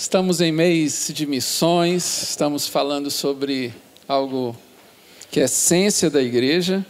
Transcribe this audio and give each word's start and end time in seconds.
Estamos 0.00 0.40
em 0.40 0.52
mês 0.52 1.10
de 1.12 1.26
missões, 1.26 2.22
estamos 2.22 2.68
falando 2.68 3.10
sobre 3.10 3.74
algo 4.06 4.56
que 5.28 5.40
é 5.40 5.42
essência 5.42 6.08
da 6.08 6.22
igreja. 6.22 6.86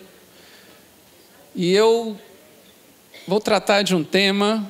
E 1.57 1.73
eu 1.73 2.19
vou 3.27 3.41
tratar 3.41 3.81
de 3.81 3.97
um 3.97 4.05
tema 4.05 4.69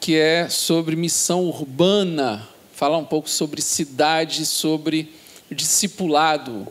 que 0.00 0.16
é 0.16 0.48
sobre 0.48 0.96
missão 0.96 1.44
urbana, 1.44 2.48
falar 2.72 2.96
um 2.96 3.04
pouco 3.04 3.28
sobre 3.28 3.60
cidade, 3.60 4.46
sobre 4.46 5.12
discipulado. 5.50 6.66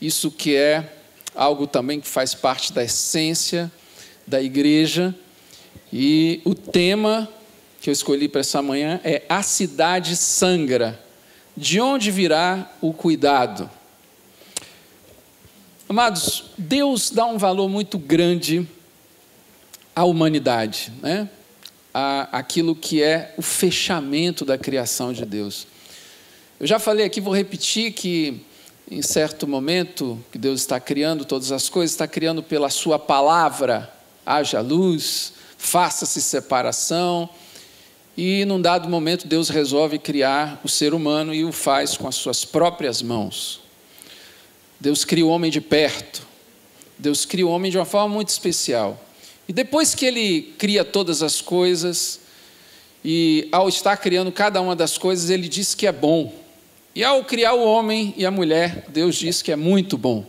Isso 0.00 0.30
que 0.30 0.54
é 0.54 0.92
algo 1.34 1.66
também 1.66 2.00
que 2.00 2.06
faz 2.06 2.36
parte 2.36 2.72
da 2.72 2.84
essência 2.84 3.70
da 4.24 4.40
igreja. 4.40 5.12
E 5.92 6.40
o 6.44 6.54
tema 6.54 7.28
que 7.84 7.90
eu 7.90 7.92
escolhi 7.92 8.30
para 8.30 8.40
essa 8.40 8.62
manhã 8.62 8.98
é 9.04 9.24
A 9.28 9.42
Cidade 9.42 10.16
Sangra. 10.16 10.98
De 11.54 11.82
onde 11.82 12.10
virá 12.10 12.72
o 12.80 12.94
cuidado? 12.94 13.68
Amados, 15.86 16.44
Deus 16.56 17.10
dá 17.10 17.26
um 17.26 17.36
valor 17.36 17.68
muito 17.68 17.98
grande 17.98 18.66
à 19.94 20.02
humanidade, 20.02 20.94
né? 21.02 21.28
À, 21.92 22.38
aquilo 22.38 22.74
que 22.74 23.02
é 23.02 23.34
o 23.36 23.42
fechamento 23.42 24.46
da 24.46 24.56
criação 24.56 25.12
de 25.12 25.26
Deus. 25.26 25.66
Eu 26.58 26.66
já 26.66 26.78
falei 26.78 27.04
aqui, 27.04 27.20
vou 27.20 27.34
repetir 27.34 27.92
que 27.92 28.40
em 28.90 29.02
certo 29.02 29.46
momento 29.46 30.18
que 30.32 30.38
Deus 30.38 30.62
está 30.62 30.80
criando 30.80 31.26
todas 31.26 31.52
as 31.52 31.68
coisas, 31.68 31.92
está 31.92 32.08
criando 32.08 32.42
pela 32.42 32.70
Sua 32.70 32.98
palavra, 32.98 33.92
haja 34.24 34.62
luz, 34.62 35.34
faça-se 35.58 36.22
separação. 36.22 37.28
E 38.16 38.44
num 38.44 38.60
dado 38.60 38.88
momento 38.88 39.26
Deus 39.26 39.48
resolve 39.48 39.98
criar 39.98 40.60
o 40.62 40.68
ser 40.68 40.94
humano 40.94 41.34
e 41.34 41.44
o 41.44 41.50
faz 41.50 41.96
com 41.96 42.06
as 42.06 42.14
suas 42.14 42.44
próprias 42.44 43.02
mãos. 43.02 43.60
Deus 44.78 45.04
cria 45.04 45.26
o 45.26 45.30
homem 45.30 45.50
de 45.50 45.60
perto. 45.60 46.22
Deus 46.96 47.24
cria 47.24 47.46
o 47.46 47.50
homem 47.50 47.70
de 47.70 47.78
uma 47.78 47.84
forma 47.84 48.14
muito 48.14 48.28
especial. 48.28 49.00
E 49.48 49.52
depois 49.52 49.94
que 49.94 50.06
ele 50.06 50.54
cria 50.58 50.84
todas 50.84 51.22
as 51.22 51.40
coisas, 51.40 52.20
e 53.04 53.48
ao 53.52 53.68
estar 53.68 53.96
criando 53.96 54.32
cada 54.32 54.60
uma 54.60 54.74
das 54.74 54.96
coisas, 54.96 55.28
ele 55.28 55.48
diz 55.48 55.74
que 55.74 55.86
é 55.86 55.92
bom. 55.92 56.32
E 56.94 57.02
ao 57.02 57.24
criar 57.24 57.54
o 57.54 57.64
homem 57.64 58.14
e 58.16 58.24
a 58.24 58.30
mulher, 58.30 58.86
Deus 58.88 59.16
diz 59.16 59.42
que 59.42 59.52
é 59.52 59.56
muito 59.56 59.98
bom. 59.98 60.24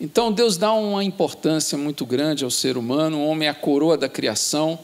Então 0.00 0.32
Deus 0.32 0.56
dá 0.56 0.72
uma 0.72 1.04
importância 1.04 1.76
muito 1.78 2.04
grande 2.04 2.44
ao 2.44 2.50
ser 2.50 2.76
humano, 2.76 3.18
o 3.18 3.26
homem 3.26 3.46
é 3.46 3.50
a 3.50 3.54
coroa 3.54 3.96
da 3.96 4.08
criação. 4.08 4.78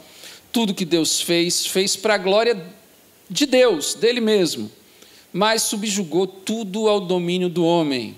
Tudo 0.53 0.75
que 0.75 0.85
Deus 0.85 1.21
fez, 1.21 1.67
fez 1.67 1.97
para 1.97 2.15
a 2.15 2.19
glória 2.19 2.63
de 3.29 3.47
Deus, 3.47 3.95
dele 3.95 4.21
mesmo, 4.21 4.71
mas 5.33 5.63
subjugou 5.63 6.27
tudo 6.27 6.89
ao 6.89 7.01
domínio 7.01 7.49
do 7.49 7.65
homem. 7.65 8.15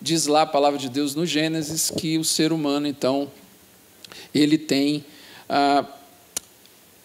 Diz 0.00 0.26
lá 0.26 0.42
a 0.42 0.46
palavra 0.46 0.78
de 0.78 0.88
Deus 0.88 1.14
no 1.14 1.26
Gênesis 1.26 1.90
que 1.90 2.16
o 2.16 2.24
ser 2.24 2.52
humano, 2.52 2.86
então, 2.86 3.30
ele 4.34 4.56
tem 4.56 5.04
a, 5.46 5.84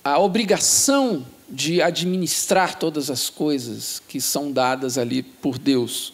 a 0.03 0.19
obrigação 0.19 1.25
de 1.49 1.81
administrar 1.81 2.79
todas 2.79 3.09
as 3.09 3.29
coisas 3.29 4.01
que 4.07 4.21
são 4.21 4.51
dadas 4.51 4.97
ali 4.97 5.21
por 5.21 5.59
Deus. 5.59 6.13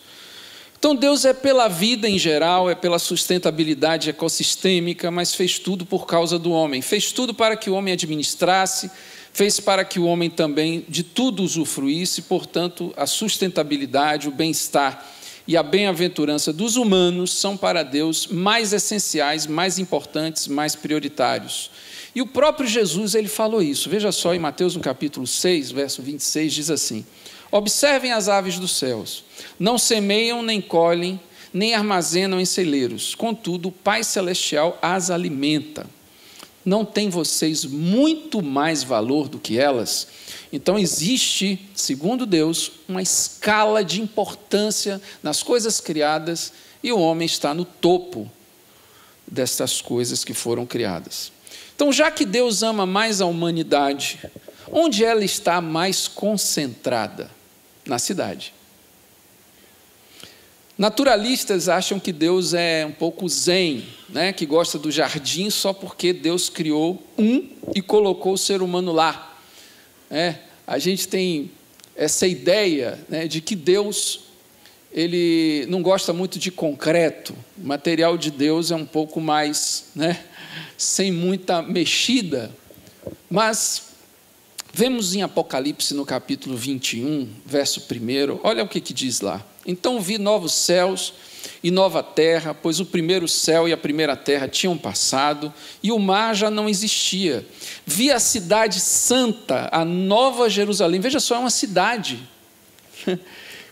Então, 0.82 0.96
Deus 0.96 1.26
é 1.26 1.32
pela 1.32 1.68
vida 1.68 2.10
em 2.10 2.18
geral, 2.18 2.68
é 2.68 2.74
pela 2.74 2.98
sustentabilidade 2.98 4.10
ecossistêmica, 4.10 5.12
mas 5.12 5.36
fez 5.36 5.60
tudo 5.60 5.86
por 5.86 6.08
causa 6.08 6.40
do 6.40 6.50
homem. 6.50 6.82
Fez 6.82 7.12
tudo 7.12 7.36
para 7.36 7.56
que 7.56 7.70
o 7.70 7.76
homem 7.76 7.94
administrasse, 7.94 8.90
fez 9.32 9.60
para 9.60 9.86
que 9.86 10.00
o 10.00 10.06
homem 10.06 10.28
também 10.28 10.84
de 10.90 11.04
tudo 11.04 11.44
usufruísse, 11.44 12.24
portanto, 12.24 12.92
a 12.98 13.06
sustentabilidade, 13.06 14.28
o 14.28 14.32
bem-estar 14.32 15.08
e 15.48 15.56
a 15.56 15.62
bem-aventurança 15.62 16.52
dos 16.52 16.78
humanos 16.78 17.32
são 17.32 17.56
para 17.56 17.84
Deus 17.84 18.26
mais 18.26 18.74
essenciais, 18.74 19.46
mais 19.46 19.78
importantes, 19.78 20.48
mais 20.48 20.76
prioritários. 20.76 21.70
E 22.16 22.24
o 22.24 22.28
próprio 22.28 22.68
Jesus, 22.68 23.14
ele 23.14 23.28
falou 23.28 23.62
isso. 23.62 23.88
Veja 23.88 24.12
só 24.12 24.34
em 24.34 24.40
Mateus 24.40 24.76
no 24.76 24.82
capítulo 24.82 25.28
6, 25.28 25.70
verso 25.70 26.02
26, 26.02 26.52
diz 26.52 26.72
assim: 26.72 27.06
Observem 27.52 28.14
as 28.14 28.30
aves 28.30 28.58
dos 28.58 28.78
céus, 28.78 29.26
não 29.60 29.78
semeiam 29.78 30.42
nem 30.42 30.62
colhem, 30.62 31.20
nem 31.54 31.74
armazenam 31.74 32.40
em 32.40 32.46
celeiros, 32.46 33.14
contudo, 33.14 33.68
o 33.68 33.72
Pai 33.72 34.04
Celestial 34.04 34.80
as 34.82 35.10
alimenta. 35.10 35.86
Não 36.64 36.86
tem 36.86 37.10
vocês 37.10 37.66
muito 37.66 38.42
mais 38.42 38.84
valor 38.84 39.28
do 39.28 39.40
que 39.40 39.58
elas? 39.58 40.08
Então, 40.54 40.78
existe, 40.78 41.60
segundo 41.74 42.26
Deus, 42.26 42.72
uma 42.88 43.02
escala 43.02 43.84
de 43.84 44.00
importância 44.00 45.02
nas 45.24 45.42
coisas 45.42 45.82
criadas 45.82 46.54
e 46.84 46.92
o 46.92 47.00
homem 47.00 47.26
está 47.26 47.54
no 47.54 47.66
topo 47.66 48.32
destas 49.28 49.82
coisas 49.82 50.24
que 50.24 50.34
foram 50.34 50.66
criadas. 50.66 51.32
Então, 51.76 51.92
já 51.92 52.12
que 52.12 52.26
Deus 52.26 52.62
ama 52.62 52.86
mais 52.86 53.22
a 53.22 53.26
humanidade, 53.26 54.20
onde 54.72 55.04
ela 55.04 55.24
está 55.24 55.60
mais 55.60 56.08
concentrada? 56.08 57.41
Na 57.86 58.00
cidade. 58.00 58.54
Naturalistas 60.78 61.70
acham 61.70 62.00
que 62.00 62.12
Deus 62.12 62.54
é 62.54 62.86
um 62.86 62.92
pouco 62.92 63.30
zen, 63.30 63.86
né? 64.10 64.34
que 64.34 64.46
gosta 64.46 64.80
do 64.80 64.90
jardim 64.90 65.50
só 65.50 65.74
porque 65.74 66.12
Deus 66.12 66.50
criou 66.50 67.02
um 67.18 67.48
e 67.76 67.82
colocou 67.82 68.34
o 68.34 68.38
ser 68.38 68.62
humano 68.62 68.92
lá. 68.92 69.38
É, 70.10 70.36
a 70.66 70.80
gente 70.80 71.08
tem 71.08 71.52
essa 71.96 72.26
ideia 72.26 72.98
né, 73.08 73.28
de 73.28 73.42
que 73.42 73.56
Deus 73.56 74.22
ele 74.92 75.66
não 75.70 75.82
gosta 75.82 76.12
muito 76.12 76.40
de 76.40 76.52
concreto. 76.52 77.36
O 77.58 77.68
material 77.68 78.18
de 78.18 78.32
Deus 78.32 78.72
é 78.72 78.76
um 78.76 78.86
pouco 78.86 79.22
mais, 79.22 79.86
né, 79.96 80.22
sem 80.78 81.12
muita 81.12 81.62
mexida. 81.62 82.52
Mas 83.30 83.91
Vemos 84.74 85.14
em 85.14 85.22
Apocalipse 85.22 85.94
no 85.94 86.06
capítulo 86.06 86.56
21, 86.56 87.28
verso 87.46 87.82
1, 87.82 88.40
olha 88.42 88.64
o 88.64 88.68
que, 88.68 88.80
que 88.80 88.94
diz 88.94 89.20
lá. 89.20 89.46
Então 89.68 90.00
vi 90.00 90.18
novos 90.18 90.54
céus 90.54 91.14
e 91.62 91.70
nova 91.70 92.02
terra, 92.02 92.54
pois 92.54 92.80
o 92.80 92.86
primeiro 92.86 93.28
céu 93.28 93.68
e 93.68 93.74
a 93.74 93.78
primeira 93.78 94.16
terra 94.16 94.48
tinham 94.48 94.78
passado 94.78 95.54
e 95.84 95.92
o 95.92 96.00
mar 96.00 96.34
já 96.34 96.50
não 96.50 96.70
existia. 96.70 97.46
Vi 97.86 98.12
a 98.12 98.20
cidade 98.20 98.80
santa, 98.80 99.68
a 99.74 99.84
nova 99.84 100.50
Jerusalém. 100.50 101.02
Veja 101.02 101.20
só, 101.20 101.36
é 101.36 101.40
uma 101.40 101.50
cidade 101.50 102.20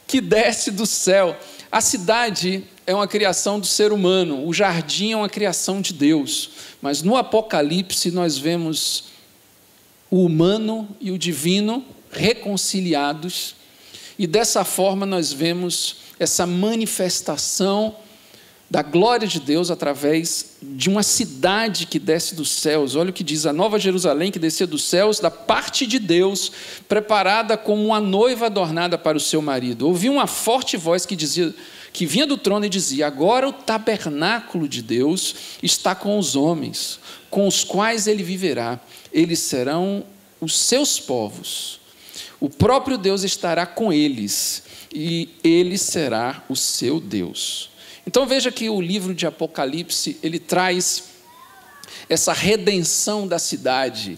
que 0.06 0.20
desce 0.20 0.70
do 0.70 0.86
céu. 0.86 1.38
A 1.72 1.80
cidade 1.80 2.66
é 2.86 2.94
uma 2.94 3.08
criação 3.08 3.58
do 3.58 3.66
ser 3.66 3.94
humano, 3.94 4.46
o 4.46 4.54
jardim 4.54 5.14
é 5.14 5.16
uma 5.16 5.30
criação 5.30 5.80
de 5.80 5.94
Deus. 5.94 6.50
Mas 6.82 7.02
no 7.02 7.16
Apocalipse 7.16 8.12
nós 8.12 8.38
vemos 8.38 9.06
o 10.10 10.26
humano 10.26 10.88
e 11.00 11.12
o 11.12 11.18
divino 11.18 11.84
reconciliados, 12.12 13.56
e 14.18 14.26
dessa 14.28 14.64
forma 14.66 15.06
nós 15.06 15.32
vemos 15.32 15.98
essa 16.20 16.46
manifestação 16.46 17.96
da 18.70 18.84
glória 18.84 19.28
de 19.28 19.40
Deus 19.40 19.72
através 19.72 20.58
de 20.62 20.90
uma 20.90 21.02
cidade 21.02 21.88
que 21.88 21.98
desce 21.98 22.36
dos 22.36 22.52
céus. 22.52 22.96
Olha 22.96 23.10
o 23.10 23.14
que 23.14 23.24
diz 23.24 23.46
a 23.46 23.54
Nova 23.54 23.80
Jerusalém 23.80 24.32
que 24.32 24.38
descia 24.38 24.68
dos 24.68 24.84
céus 24.84 25.20
da 25.20 25.32
parte 25.32 25.88
de 25.88 25.98
Deus, 25.98 26.52
preparada 26.88 27.58
como 27.58 27.84
uma 27.84 28.00
noiva 28.00 28.46
adornada 28.46 28.98
para 28.98 29.18
o 29.18 29.22
seu 29.22 29.42
marido. 29.42 29.88
Ouvi 29.88 30.08
uma 30.08 30.28
forte 30.28 30.78
voz 30.78 31.06
que 31.06 31.16
dizia 31.16 31.54
que 31.92 32.06
vinha 32.06 32.28
do 32.28 32.38
trono 32.38 32.66
e 32.66 32.70
dizia: 32.70 33.08
Agora 33.08 33.48
o 33.48 33.54
tabernáculo 33.54 34.68
de 34.68 34.84
Deus 34.84 35.34
está 35.64 35.96
com 35.96 36.20
os 36.20 36.36
homens, 36.36 37.00
com 37.32 37.48
os 37.48 37.64
quais 37.64 38.06
ele 38.06 38.22
viverá 38.22 38.80
eles 39.12 39.40
serão 39.40 40.06
os 40.40 40.58
seus 40.58 41.00
povos. 41.00 41.80
O 42.40 42.50
próprio 42.50 42.98
Deus 42.98 43.24
estará 43.24 43.66
com 43.66 43.92
eles 43.92 44.64
e 44.94 45.30
ele 45.44 45.78
será 45.78 46.44
o 46.50 46.56
seu 46.56 47.00
Deus. 47.00 47.70
Então 48.08 48.26
veja 48.26 48.52
que 48.52 48.70
o 48.70 48.82
livro 48.82 49.14
de 49.14 49.28
Apocalipse, 49.28 50.18
ele 50.24 50.40
traz 50.40 51.04
essa 52.08 52.34
redenção 52.34 53.28
da 53.28 53.38
cidade. 53.38 54.18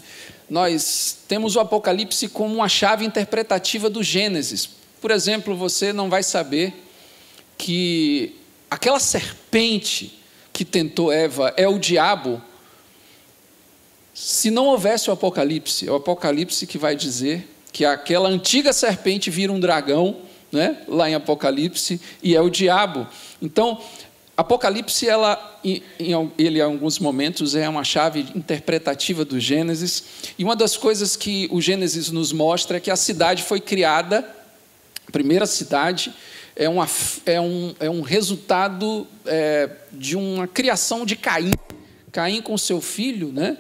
Nós 0.50 1.18
temos 1.28 1.56
o 1.56 1.60
Apocalipse 1.60 2.28
como 2.30 2.54
uma 2.54 2.70
chave 2.70 3.06
interpretativa 3.06 3.90
do 3.90 4.04
Gênesis. 4.04 4.70
Por 5.00 5.12
exemplo, 5.12 5.56
você 5.56 5.92
não 5.92 6.10
vai 6.10 6.24
saber 6.24 6.74
que 7.58 8.36
aquela 8.70 9.00
serpente 9.00 10.20
que 10.54 10.64
tentou 10.64 11.12
Eva 11.12 11.54
é 11.58 11.68
o 11.68 11.80
diabo 11.80 12.42
se 14.24 14.52
não 14.52 14.68
houvesse 14.68 15.10
o 15.10 15.14
Apocalipse. 15.14 15.88
É 15.88 15.92
o 15.92 15.96
Apocalipse 15.96 16.68
que 16.68 16.78
vai 16.78 16.96
dizer 16.96 17.50
que 17.74 17.84
aquela 17.84 18.30
antiga 18.30 18.72
serpente 18.72 19.32
vira 19.32 19.52
um 19.52 19.60
dragão, 19.60 20.18
né, 20.52 20.78
lá 20.88 21.10
em 21.10 21.16
Apocalipse, 21.16 22.00
e 22.22 22.36
é 22.36 22.40
o 22.40 22.48
diabo. 22.48 23.08
Então, 23.42 23.82
Apocalipse, 24.38 25.10
ela, 25.10 25.60
em, 25.64 25.82
ele 26.38 26.60
em 26.60 26.62
alguns 26.62 27.00
momentos 27.00 27.56
é 27.56 27.68
uma 27.68 27.84
chave 27.84 28.28
interpretativa 28.36 29.26
do 29.26 29.40
Gênesis, 29.40 30.04
e 30.38 30.44
uma 30.44 30.56
das 30.56 30.78
coisas 30.78 31.16
que 31.16 31.48
o 31.52 31.60
Gênesis 31.60 32.12
nos 32.12 32.32
mostra 32.32 32.78
é 32.78 32.80
que 32.80 32.92
a 32.92 32.96
cidade 32.96 33.42
foi 33.42 33.60
criada, 33.60 34.20
a 35.08 35.12
primeira 35.12 35.48
cidade, 35.48 36.14
é, 36.56 36.70
uma, 36.70 36.88
é, 37.26 37.42
um, 37.42 37.74
é 37.80 37.90
um 37.90 38.02
resultado 38.02 39.08
é, 39.26 39.68
de 39.92 40.16
uma 40.16 40.48
criação 40.48 41.08
de 41.08 41.16
Caim. 41.16 41.54
Caim 42.12 42.40
com 42.40 42.56
seu 42.56 42.80
filho, 42.80 43.32
né? 43.32 43.58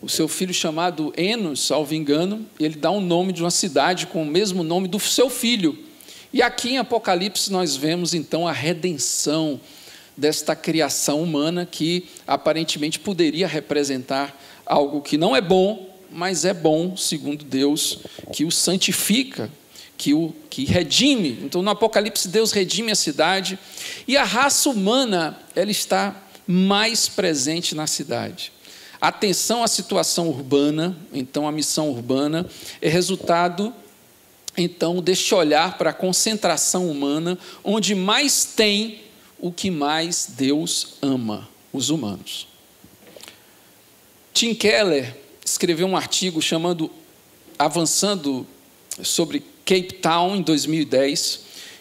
O 0.00 0.08
seu 0.08 0.28
filho 0.28 0.54
chamado 0.54 1.12
Enos, 1.16 1.60
salvo 1.60 1.94
engano, 1.94 2.46
ele 2.58 2.76
dá 2.76 2.90
um 2.90 3.00
nome 3.00 3.32
de 3.32 3.42
uma 3.42 3.50
cidade 3.50 4.06
com 4.06 4.22
o 4.22 4.26
mesmo 4.26 4.62
nome 4.62 4.86
do 4.86 5.00
seu 5.00 5.28
filho. 5.28 5.76
E 6.32 6.42
aqui 6.42 6.70
em 6.70 6.78
Apocalipse 6.78 7.50
nós 7.50 7.74
vemos 7.74 8.14
então 8.14 8.46
a 8.46 8.52
redenção 8.52 9.60
desta 10.16 10.54
criação 10.54 11.22
humana 11.22 11.66
que 11.66 12.06
aparentemente 12.26 12.98
poderia 12.98 13.46
representar 13.46 14.38
algo 14.66 15.00
que 15.00 15.16
não 15.16 15.34
é 15.34 15.40
bom, 15.40 15.88
mas 16.10 16.44
é 16.44 16.54
bom 16.54 16.96
segundo 16.96 17.44
Deus, 17.44 18.00
que 18.32 18.44
o 18.44 18.50
santifica, 18.50 19.50
que 19.96 20.14
o 20.14 20.32
que 20.50 20.64
redime. 20.64 21.38
Então 21.42 21.62
no 21.62 21.70
Apocalipse 21.70 22.28
Deus 22.28 22.52
redime 22.52 22.92
a 22.92 22.96
cidade 22.96 23.58
e 24.06 24.16
a 24.16 24.24
raça 24.24 24.70
humana 24.70 25.38
ela 25.56 25.70
está 25.70 26.14
mais 26.46 27.08
presente 27.08 27.74
na 27.74 27.86
cidade. 27.86 28.52
Atenção 29.00 29.62
à 29.62 29.68
situação 29.68 30.28
urbana, 30.28 30.96
então 31.12 31.46
a 31.46 31.52
missão 31.52 31.90
urbana 31.90 32.46
é 32.80 32.88
resultado 32.88 33.72
então 34.56 35.00
deste 35.00 35.34
olhar 35.34 35.78
para 35.78 35.90
a 35.90 35.94
concentração 35.94 36.90
humana, 36.90 37.38
onde 37.62 37.94
mais 37.94 38.44
tem 38.44 39.02
o 39.38 39.52
que 39.52 39.70
mais 39.70 40.30
Deus 40.36 40.94
ama, 41.00 41.48
os 41.72 41.90
humanos. 41.90 42.48
Tim 44.34 44.54
Keller 44.54 45.16
escreveu 45.44 45.86
um 45.86 45.96
artigo 45.96 46.42
chamando 46.42 46.90
Avançando 47.56 48.46
sobre 49.02 49.40
Cape 49.64 49.94
Town 49.94 50.36
em 50.36 50.42
2010, 50.42 51.40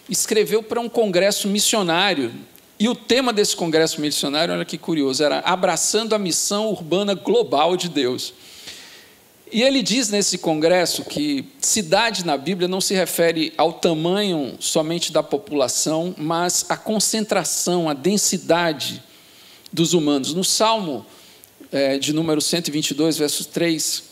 escreveu 0.10 0.62
para 0.62 0.80
um 0.80 0.90
congresso 0.90 1.48
missionário 1.48 2.34
e 2.80 2.88
o 2.88 2.94
tema 2.94 3.34
desse 3.34 3.56
congresso 3.56 4.00
missionário, 4.00 4.54
olha 4.54 4.64
que 4.64 4.78
curioso, 4.78 5.24
era 5.24 5.40
Abraçando 5.40 6.14
a 6.14 6.20
Missão 6.20 6.68
Urbana 6.70 7.16
Global 7.16 7.76
de 7.76 7.90
Deus. 7.90 8.34
E 9.52 9.64
ele 9.64 9.82
diz 9.82 10.10
nesse 10.10 10.38
congresso 10.38 11.04
que 11.04 11.46
cidade 11.60 12.24
na 12.24 12.38
Bíblia 12.38 12.68
não 12.68 12.80
se 12.80 12.94
refere 12.94 13.52
ao 13.58 13.74
tamanho 13.74 14.56
somente 14.60 15.12
da 15.12 15.24
população, 15.24 16.14
mas 16.18 16.66
à 16.70 16.78
concentração, 16.78 17.90
à 17.90 17.94
densidade 17.94 19.02
dos 19.74 19.94
humanos. 19.94 20.34
No 20.34 20.44
Salmo 20.44 21.04
é, 21.72 21.98
de 21.98 22.14
número 22.14 22.42
122, 22.42 23.18
verso 23.18 23.46
3, 23.46 24.04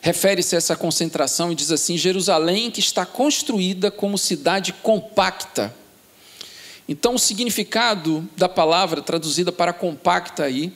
refere-se 0.00 0.56
a 0.56 0.58
essa 0.58 0.74
concentração 0.74 1.52
e 1.52 1.54
diz 1.54 1.70
assim: 1.70 1.96
Jerusalém 1.96 2.70
que 2.70 2.80
está 2.80 3.06
construída 3.06 3.90
como 3.90 4.18
cidade 4.18 4.72
compacta 4.72 5.72
então, 6.88 7.14
o 7.14 7.18
significado 7.18 8.28
da 8.36 8.48
palavra 8.48 9.00
traduzida 9.00 9.50
para 9.50 9.72
compacta 9.72 10.44
aí 10.44 10.72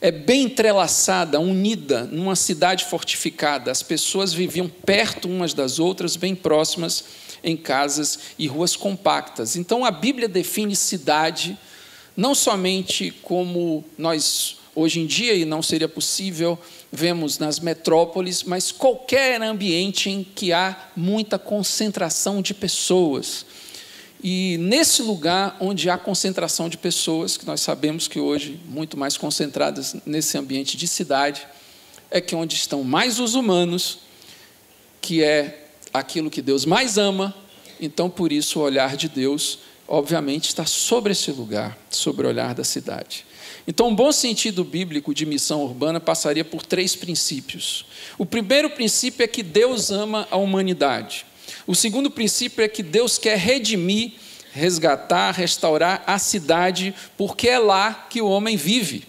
é 0.00 0.10
bem 0.10 0.44
entrelaçada, 0.44 1.40
unida, 1.40 2.04
numa 2.04 2.36
cidade 2.36 2.84
fortificada. 2.86 3.70
As 3.70 3.82
pessoas 3.82 4.32
viviam 4.32 4.68
perto 4.68 5.28
umas 5.28 5.52
das 5.52 5.78
outras, 5.78 6.16
bem 6.16 6.34
próximas, 6.34 7.04
em 7.44 7.56
casas 7.56 8.18
e 8.38 8.46
ruas 8.46 8.76
compactas. 8.76 9.56
Então, 9.56 9.84
a 9.84 9.90
Bíblia 9.90 10.28
define 10.28 10.74
cidade 10.74 11.58
não 12.16 12.34
somente 12.34 13.10
como 13.22 13.84
nós 13.98 14.56
hoje 14.74 15.00
em 15.00 15.06
dia, 15.06 15.34
e 15.34 15.46
não 15.46 15.62
seria 15.62 15.88
possível, 15.88 16.58
vemos 16.92 17.38
nas 17.38 17.58
metrópoles, 17.58 18.42
mas 18.42 18.70
qualquer 18.70 19.40
ambiente 19.40 20.10
em 20.10 20.22
que 20.22 20.52
há 20.52 20.90
muita 20.94 21.38
concentração 21.38 22.42
de 22.42 22.52
pessoas 22.52 23.46
e 24.22 24.56
nesse 24.58 25.02
lugar 25.02 25.56
onde 25.60 25.90
há 25.90 25.98
concentração 25.98 26.68
de 26.68 26.78
pessoas, 26.78 27.36
que 27.36 27.46
nós 27.46 27.60
sabemos 27.60 28.08
que 28.08 28.18
hoje 28.18 28.58
muito 28.66 28.96
mais 28.96 29.16
concentradas 29.16 29.96
nesse 30.06 30.38
ambiente 30.38 30.76
de 30.76 30.88
cidade, 30.88 31.46
é 32.10 32.20
que 32.20 32.34
onde 32.34 32.54
estão 32.56 32.82
mais 32.82 33.18
os 33.18 33.34
humanos, 33.34 33.98
que 35.00 35.22
é 35.22 35.68
aquilo 35.92 36.30
que 36.30 36.40
Deus 36.40 36.64
mais 36.64 36.98
ama, 36.98 37.34
então 37.80 38.08
por 38.08 38.32
isso 38.32 38.58
o 38.58 38.62
olhar 38.62 38.96
de 38.96 39.08
Deus, 39.08 39.58
obviamente, 39.86 40.48
está 40.48 40.64
sobre 40.64 41.12
esse 41.12 41.30
lugar, 41.30 41.76
sobre 41.90 42.26
o 42.26 42.28
olhar 42.28 42.54
da 42.54 42.64
cidade. 42.64 43.24
Então, 43.68 43.88
um 43.88 43.94
bom 43.94 44.12
sentido 44.12 44.62
bíblico 44.62 45.12
de 45.12 45.26
missão 45.26 45.62
urbana 45.62 45.98
passaria 45.98 46.44
por 46.44 46.64
três 46.64 46.94
princípios. 46.94 47.84
O 48.16 48.24
primeiro 48.24 48.70
princípio 48.70 49.24
é 49.24 49.26
que 49.26 49.42
Deus 49.42 49.90
ama 49.90 50.26
a 50.30 50.36
humanidade. 50.36 51.26
O 51.66 51.74
segundo 51.74 52.10
princípio 52.10 52.62
é 52.62 52.68
que 52.68 52.82
Deus 52.82 53.18
quer 53.18 53.36
redimir, 53.36 54.12
resgatar, 54.52 55.32
restaurar 55.32 56.02
a 56.06 56.18
cidade, 56.18 56.94
porque 57.16 57.48
é 57.48 57.58
lá 57.58 58.06
que 58.08 58.22
o 58.22 58.28
homem 58.28 58.56
vive. 58.56 59.04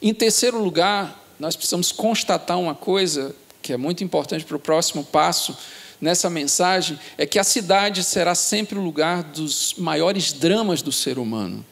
Em 0.00 0.14
terceiro 0.14 0.58
lugar, 0.58 1.22
nós 1.38 1.54
precisamos 1.54 1.92
constatar 1.92 2.58
uma 2.58 2.74
coisa 2.74 3.34
que 3.60 3.72
é 3.72 3.76
muito 3.76 4.02
importante 4.02 4.44
para 4.44 4.56
o 4.56 4.60
próximo 4.60 5.04
passo 5.04 5.56
nessa 6.00 6.28
mensagem: 6.28 6.98
é 7.16 7.26
que 7.26 7.38
a 7.38 7.44
cidade 7.44 8.02
será 8.02 8.34
sempre 8.34 8.78
o 8.78 8.82
lugar 8.82 9.22
dos 9.22 9.74
maiores 9.76 10.32
dramas 10.32 10.82
do 10.82 10.90
ser 10.90 11.18
humano, 11.18 11.64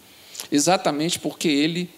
exatamente 0.53 1.19
porque 1.19 1.49
ele 1.49 1.91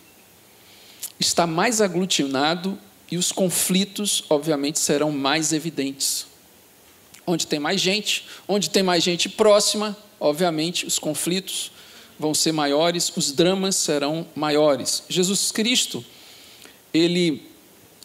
está 1.19 1.47
mais 1.47 1.81
aglutinado 1.81 2.79
e 3.11 3.19
os 3.19 3.31
conflitos, 3.31 4.25
obviamente, 4.31 4.79
serão 4.79 5.11
mais 5.11 5.53
evidentes. 5.53 6.32
Onde 7.27 7.47
tem 7.47 7.59
mais 7.59 7.81
gente, 7.81 8.27
onde 8.49 8.71
tem 8.71 8.83
mais 8.83 9.03
gente 9.03 9.29
próxima, 9.29 9.97
obviamente 10.19 10.87
os 10.87 10.99
conflitos 10.99 11.71
vão 12.19 12.35
ser 12.35 12.53
maiores, 12.53 13.13
os 13.17 13.33
dramas 13.33 13.77
serão 13.77 14.27
maiores. 14.35 15.03
Jesus 15.09 15.51
Cristo, 15.51 16.05
ele 16.95 17.43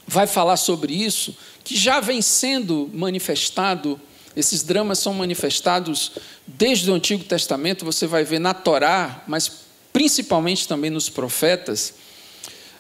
vai 0.08 0.26
falar 0.26 0.58
sobre 0.58 0.94
isso, 0.94 1.36
que 1.64 1.76
já 1.76 2.00
vem 2.00 2.22
sendo 2.22 2.90
manifestado, 2.94 4.00
esses 4.36 4.64
dramas 4.64 5.00
são 5.00 5.14
manifestados 5.14 6.14
desde 6.46 6.90
o 6.90 6.94
Antigo 6.94 7.24
Testamento, 7.24 7.84
você 7.84 8.08
vai 8.08 8.24
ver 8.24 8.40
na 8.40 8.54
Torá, 8.54 9.24
mas 9.28 9.52
principalmente 9.92 10.68
também 10.68 10.90
nos 10.90 11.10
profetas, 11.10 11.94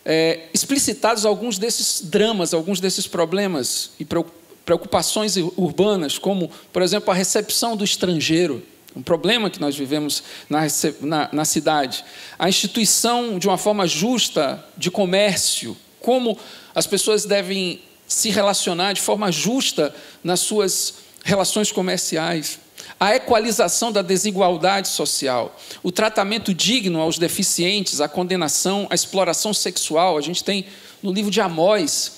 é, 0.06 0.48
explicitados 0.54 1.26
alguns 1.26 1.58
desses 1.58 2.02
dramas, 2.02 2.54
alguns 2.54 2.80
desses 2.80 3.08
problemas 3.08 3.92
e 4.00 4.06
preocupações 4.06 4.47
preocupações 4.68 5.38
urbanas, 5.38 6.20
como, 6.20 6.52
por 6.74 6.82
exemplo, 6.82 7.10
a 7.10 7.14
recepção 7.14 7.78
do 7.78 7.86
estrangeiro, 7.86 8.62
um 8.94 9.02
problema 9.02 9.50
que 9.50 9.62
nós 9.62 9.78
vivemos 9.78 10.22
na, 10.50 10.60
na, 11.00 11.30
na 11.32 11.46
cidade, 11.46 12.04
a 12.38 12.50
instituição 12.50 13.40
de 13.40 13.48
uma 13.48 13.58
forma 13.58 13.88
justa 13.88 14.62
de 14.78 14.92
comércio, 14.92 15.78
como 16.02 16.38
as 16.76 16.86
pessoas 16.86 17.24
devem 17.24 17.80
se 18.10 18.30
relacionar 18.30 18.92
de 18.92 19.00
forma 19.00 19.32
justa 19.32 19.96
nas 20.22 20.42
suas 20.42 20.96
relações 21.24 21.72
comerciais, 21.72 22.60
a 23.00 23.16
equalização 23.16 23.90
da 23.90 24.02
desigualdade 24.02 24.90
social, 24.90 25.58
o 25.82 25.94
tratamento 25.94 26.54
digno 26.54 27.00
aos 27.00 27.18
deficientes, 27.18 28.02
a 28.02 28.10
condenação 28.10 28.86
à 28.90 28.96
exploração 28.96 29.54
sexual. 29.54 30.18
A 30.18 30.22
gente 30.22 30.44
tem 30.44 30.66
no 31.02 31.14
livro 31.14 31.32
de 31.32 31.40
Amós 31.40 32.17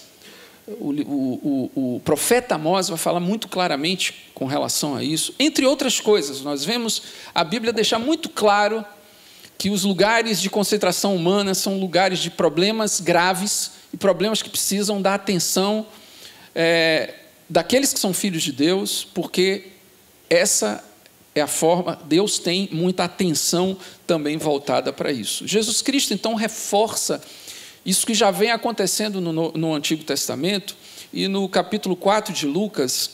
o, 0.80 0.92
o, 0.92 1.96
o, 1.96 2.00
profeta 2.02 2.56
Amós 2.56 2.90
vai 2.90 2.98
falar 2.98 3.20
muito 3.20 3.48
claramente 3.48 4.30
com 4.34 4.46
relação 4.46 4.96
a 4.96 5.04
isso. 5.04 5.34
Entre 5.40 5.66
outras 5.66 6.00
coisas, 6.00 6.42
nós 6.42 6.64
vemos 6.64 7.02
a 7.34 7.44
Bíblia 7.44 7.74
deixar 7.74 8.00
muito 8.00 8.30
claro 8.30 8.86
que 9.58 9.70
os 9.70 9.84
lugares 9.84 10.42
de 10.42 10.50
concentração 10.50 11.16
humana 11.16 11.54
são 11.54 11.80
lugares 11.80 12.20
de 12.20 12.30
problemas 12.30 13.00
graves 13.00 13.72
e 13.94 13.98
problemas 13.98 14.42
que 14.42 14.50
precisam 14.50 15.02
da 15.02 15.16
atenção 15.16 15.86
é, 16.56 17.16
daqueles 17.50 17.94
que 17.94 18.00
são 18.00 18.14
filhos 18.14 18.44
de 18.44 18.52
Deus, 18.52 19.08
porque 19.14 19.68
essa 20.30 20.84
é 21.36 21.42
a 21.42 21.48
forma, 21.48 22.00
Deus 22.06 22.40
tem 22.40 22.70
muita 22.72 23.04
atenção 23.04 23.78
também 24.06 24.38
voltada 24.38 24.92
para 24.92 25.12
isso. 25.12 25.48
Jesus 25.48 25.82
Cristo, 25.82 26.14
então, 26.14 26.36
reforça 26.36 27.22
isso 27.86 28.06
que 28.06 28.14
já 28.14 28.32
vem 28.32 28.52
acontecendo 28.52 29.22
no, 29.22 29.52
no, 29.52 29.74
Antigo 29.74 30.04
Testamento, 30.04 30.76
e 31.12 31.28
no 31.28 31.48
capítulo 31.48 31.96
4 31.96 32.34
de 32.34 32.46
Lucas, 32.46 33.12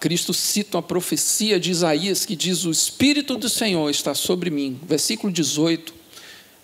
Cristo 0.00 0.32
cita 0.32 0.78
uma 0.78 0.82
profecia 0.82 1.60
de 1.60 1.70
Isaías 1.70 2.24
que 2.24 2.34
diz: 2.34 2.64
O 2.64 2.70
Espírito 2.70 3.36
do 3.36 3.48
Senhor 3.48 3.88
está 3.90 4.14
sobre 4.14 4.50
mim. 4.50 4.78
Versículo 4.82 5.32
18, 5.32 5.94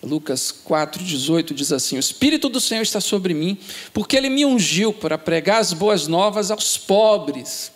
Lucas 0.03 0.51
4, 0.51 1.03
18 1.03 1.53
diz 1.53 1.71
assim: 1.71 1.95
O 1.95 1.99
Espírito 1.99 2.49
do 2.49 2.59
Senhor 2.59 2.81
está 2.81 2.99
sobre 2.99 3.33
mim, 3.33 3.57
porque 3.93 4.17
ele 4.17 4.29
me 4.29 4.45
ungiu 4.45 4.91
para 4.91 5.17
pregar 5.17 5.59
as 5.61 5.73
boas 5.73 6.07
novas 6.07 6.49
aos 6.49 6.77
pobres. 6.77 7.71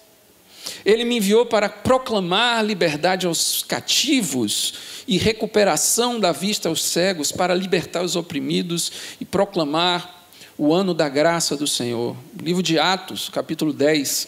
Ele 0.86 1.06
me 1.06 1.18
enviou 1.18 1.46
para 1.46 1.70
proclamar 1.70 2.66
liberdade 2.66 3.26
aos 3.26 3.64
cativos 3.64 4.74
e 5.08 5.18
recuperação 5.18 6.20
da 6.20 6.32
vista 6.32 6.70
aos 6.70 6.84
cegos, 6.84 7.32
para 7.32 7.54
libertar 7.54 8.04
os 8.04 8.16
oprimidos 8.16 8.92
e 9.20 9.26
proclamar 9.26 10.28
o 10.58 10.74
ano 10.74 10.94
da 10.94 11.10
graça 11.10 11.56
do 11.56 11.68
Senhor. 11.68 12.16
Livro 12.42 12.64
de 12.64 12.80
Atos, 12.80 13.30
capítulo 13.30 13.74
10, 13.74 14.28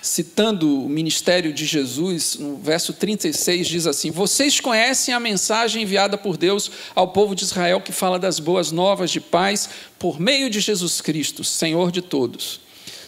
citando 0.00 0.84
o 0.84 0.88
ministério 0.88 1.52
de 1.52 1.66
Jesus, 1.66 2.36
no 2.38 2.56
verso 2.56 2.92
36, 2.92 3.66
diz 3.66 3.86
assim: 3.86 4.10
Vocês 4.10 4.60
conhecem 4.60 5.12
a 5.12 5.20
mensagem 5.20 5.82
enviada 5.82 6.16
por 6.16 6.36
Deus 6.36 6.70
ao 6.94 7.08
povo 7.08 7.34
de 7.34 7.44
Israel 7.44 7.80
que 7.80 7.92
fala 7.92 8.18
das 8.18 8.38
boas 8.38 8.70
novas 8.70 9.10
de 9.10 9.20
paz 9.20 9.68
por 9.98 10.20
meio 10.20 10.48
de 10.48 10.60
Jesus 10.60 11.00
Cristo, 11.00 11.44
Senhor 11.44 11.90
de 11.90 12.00
todos. 12.00 12.60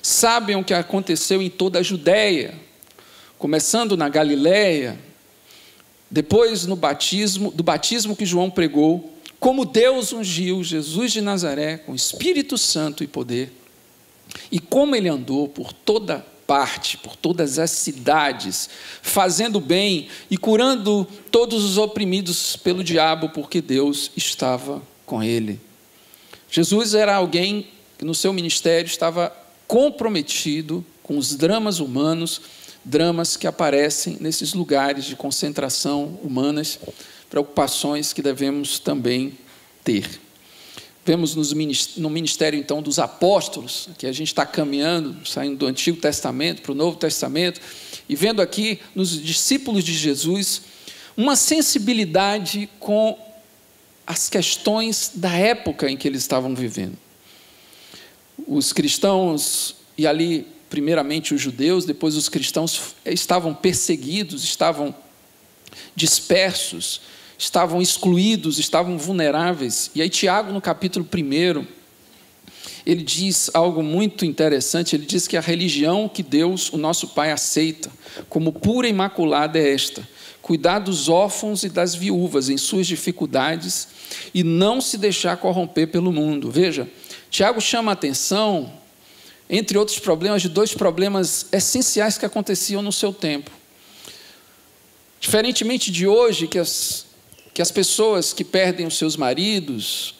Sabem 0.03 0.57
o 0.57 0.65
que 0.65 0.75
aconteceu 0.75 1.41
em 1.41 1.51
toda 1.51 1.79
a 1.79 1.83
Judéia, 1.83 2.55
começando 3.39 3.97
na 3.97 4.09
Galiléia, 4.09 4.99
depois 6.11 6.67
no 6.67 6.77
batismo, 6.77 7.51
do 7.51 7.63
batismo 7.63 8.17
que 8.17 8.27
João 8.27 8.51
pregou, 8.51 9.15
como 9.39 9.65
Deus 9.65 10.13
ungiu 10.13 10.65
Jesus 10.65 11.13
de 11.13 11.21
Nazaré 11.21 11.77
com 11.79 11.95
Espírito 11.95 12.59
Santo 12.59 13.05
e 13.05 13.07
poder, 13.07 13.53
e 14.51 14.59
como 14.59 14.97
ele 14.97 15.09
andou 15.09 15.49
por 15.49 15.73
toda 15.73 16.25
parte 16.49 16.97
por 16.97 17.15
todas 17.15 17.59
as 17.59 17.71
cidades, 17.71 18.71
fazendo 19.03 19.61
bem 19.61 20.09
e 20.31 20.39
curando 20.39 21.07
todos 21.31 21.63
os 21.63 21.77
oprimidos 21.77 22.57
pelo 22.57 22.83
diabo, 22.83 23.29
porque 23.29 23.61
Deus 23.61 24.11
estava 24.17 24.83
com 25.05 25.23
ele. 25.23 25.61
Jesus 26.51 26.95
era 26.95 27.15
alguém 27.15 27.69
que 27.99 28.05
no 28.07 28.15
seu 28.15 28.33
ministério 28.33 28.87
estava 28.87 29.31
comprometido 29.67 30.83
com 31.03 31.19
os 31.19 31.37
dramas 31.37 31.81
humanos, 31.81 32.41
dramas 32.85 33.37
que 33.37 33.47
aparecem 33.47 34.17
nesses 34.21 34.55
lugares 34.55 35.05
de 35.05 35.17
concentração 35.17 36.19
humanas, 36.23 36.79
preocupações 37.29 38.13
que 38.13 38.23
devemos 38.23 38.79
também 38.79 39.37
ter. 39.85 40.21
Vemos 41.05 41.35
no 41.97 42.11
ministério, 42.11 42.59
então, 42.59 42.83
dos 42.83 42.99
apóstolos, 42.99 43.89
que 43.97 44.07
a 44.07 44.13
gente 44.13 44.29
está 44.29 44.45
caminhando, 44.45 45.27
saindo 45.27 45.57
do 45.57 45.67
Antigo 45.67 45.99
Testamento 45.99 46.61
para 46.61 46.73
o 46.73 46.75
Novo 46.75 46.99
Testamento, 46.99 47.61
e 48.07 48.15
vendo 48.15 48.43
aqui 48.43 48.79
nos 48.95 49.11
discípulos 49.23 49.85
de 49.85 49.95
Jesus 49.95 50.63
uma 51.17 51.35
sensibilidade 51.35 52.69
com 52.79 53.19
as 54.07 54.29
questões 54.29 55.13
da 55.15 55.33
época 55.33 55.91
em 55.91 55.97
que 55.97 56.07
eles 56.07 56.21
estavam 56.23 56.55
vivendo. 56.55 56.97
Os 58.47 58.73
cristãos, 58.73 59.77
e 59.97 60.07
ali, 60.07 60.47
primeiramente 60.69 61.35
os 61.35 61.41
judeus, 61.41 61.85
depois 61.85 62.17
os 62.17 62.29
cristãos, 62.29 62.95
estavam 63.05 63.55
perseguidos, 63.55 64.45
estavam 64.45 64.95
dispersos, 65.95 67.01
estavam 67.39 67.81
excluídos, 67.81 68.59
estavam 68.59 68.99
vulneráveis. 68.99 69.91
E 69.95 70.03
aí, 70.03 70.09
Tiago, 70.09 70.53
no 70.53 70.61
capítulo 70.61 71.07
1, 71.07 71.67
ele 72.85 73.03
diz 73.03 73.51
algo 73.53 73.83
muito 73.83 74.25
interessante. 74.25 74.97
Ele 74.97 75.05
diz 75.05 75.29
que 75.29 75.37
a 75.37 75.41
religião 75.41 76.09
que 76.09 76.23
Deus, 76.23 76.73
o 76.73 76.79
nosso 76.79 77.09
Pai, 77.09 77.31
aceita 77.31 77.91
como 78.29 78.53
pura 78.53 78.87
e 78.87 78.91
imaculada 78.91 79.59
é 79.59 79.75
esta: 79.75 80.09
cuidar 80.41 80.79
dos 80.79 81.09
órfãos 81.09 81.63
e 81.65 81.69
das 81.69 81.95
viúvas 81.95 82.49
em 82.49 82.57
suas 82.57 82.87
dificuldades 82.87 83.89
e 84.33 84.43
não 84.43 84.81
se 84.81 84.97
deixar 84.97 85.37
corromper 85.37 85.89
pelo 85.89 86.11
mundo. 86.11 86.51
Veja, 86.51 86.89
Tiago 87.31 87.61
chama 87.61 87.93
a 87.93 87.95
atenção, 87.95 88.73
entre 89.49 89.79
outros 89.79 89.99
problemas, 89.99 90.43
de 90.43 90.49
dois 90.49 90.75
problemas 90.75 91.47
essenciais 91.53 92.19
que 92.19 92.27
aconteciam 92.27 92.83
no 92.83 92.93
seu 92.93 93.13
tempo. 93.13 93.51
Diferentemente 95.21 95.91
de 95.91 96.07
hoje, 96.07 96.47
que 96.47 96.59
as 96.59 97.09
que 97.59 97.63
as 97.63 97.73
pessoas 97.73 98.33
que 98.33 98.45
perdem 98.45 98.87
os 98.87 98.97
seus 98.97 99.17
maridos, 99.17 100.15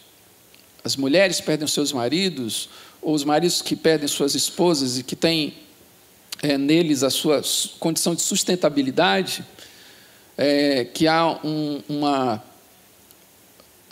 as 0.83 0.97
mulheres 0.97 1.41
perdem 1.41 1.67
os 1.67 1.73
seus 1.73 1.93
maridos, 1.93 2.69
ou 3.01 3.15
os 3.15 3.23
maridos 3.23 3.63
que 3.63 3.77
perdem 3.77 4.09
suas 4.09 4.35
esposas 4.35 4.99
e 4.99 5.05
que 5.05 5.15
têm 5.15 5.55
é, 6.43 6.59
neles 6.59 7.05
a 7.05 7.11
sua 7.11 7.41
condição 7.79 8.13
de 8.13 8.23
sustentabilidade, 8.23 9.45
é, 10.37 10.85
que 10.87 11.07
há 11.07 11.39
um, 11.45 11.81
uma, 11.89 12.43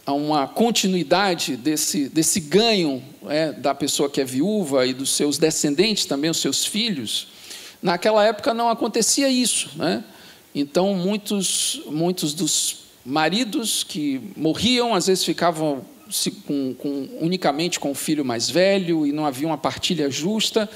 há 0.06 0.12
uma 0.12 0.46
continuidade 0.46 1.56
desse, 1.56 2.08
desse 2.08 2.38
ganho 2.38 3.02
é, 3.28 3.52
da 3.52 3.74
pessoa 3.74 4.08
que 4.08 4.20
é 4.20 4.24
viúva 4.24 4.86
e 4.86 4.94
dos 4.94 5.10
seus 5.10 5.36
descendentes, 5.36 6.06
também 6.06 6.30
os 6.30 6.38
seus 6.38 6.64
filhos. 6.64 7.26
Naquela 7.82 8.24
época 8.24 8.54
não 8.54 8.68
acontecia 8.68 9.28
isso. 9.28 9.70
Né? 9.76 10.04
Então, 10.54 10.94
muitos, 10.94 11.82
muitos 11.86 12.32
dos 12.32 12.86
maridos 13.04 13.84
que 13.84 14.20
morriam, 14.36 14.94
às 14.94 15.08
vezes 15.08 15.24
ficavam 15.24 15.84
com, 16.46 16.74
com, 16.74 17.08
unicamente 17.20 17.80
com 17.80 17.90
o 17.90 17.94
filho 17.94 18.24
mais 18.24 18.48
velho 18.48 19.06
e 19.06 19.12
não 19.12 19.26
havia 19.26 19.46
uma 19.46 19.58
partilha 19.58 20.08
justa, 20.08 20.68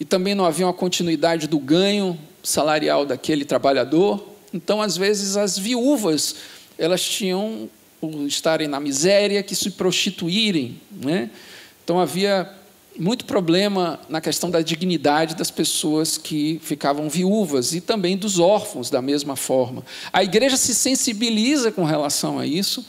e 0.00 0.04
também 0.04 0.34
não 0.34 0.44
havia 0.44 0.66
uma 0.66 0.72
continuidade 0.72 1.46
do 1.46 1.58
ganho 1.58 2.18
salarial 2.42 3.04
daquele 3.04 3.44
trabalhador. 3.44 4.26
Então, 4.52 4.82
às 4.82 4.96
vezes, 4.96 5.36
as 5.36 5.58
viúvas 5.58 6.36
elas 6.78 7.02
tinham, 7.04 7.68
por 8.02 8.26
estarem 8.26 8.66
na 8.66 8.80
miséria, 8.80 9.44
que 9.44 9.54
se 9.54 9.70
prostituírem. 9.70 10.80
Né? 10.90 11.30
Então, 11.84 12.00
havia 12.00 12.52
muito 12.98 13.24
problema 13.24 14.00
na 14.08 14.20
questão 14.20 14.50
da 14.50 14.60
dignidade 14.60 15.36
das 15.36 15.52
pessoas 15.52 16.18
que 16.18 16.60
ficavam 16.64 17.08
viúvas 17.08 17.72
e 17.72 17.80
também 17.80 18.16
dos 18.16 18.40
órfãos, 18.40 18.90
da 18.90 19.00
mesma 19.00 19.36
forma. 19.36 19.86
A 20.12 20.24
igreja 20.24 20.56
se 20.56 20.74
sensibiliza 20.74 21.70
com 21.70 21.84
relação 21.84 22.40
a 22.40 22.44
isso 22.44 22.84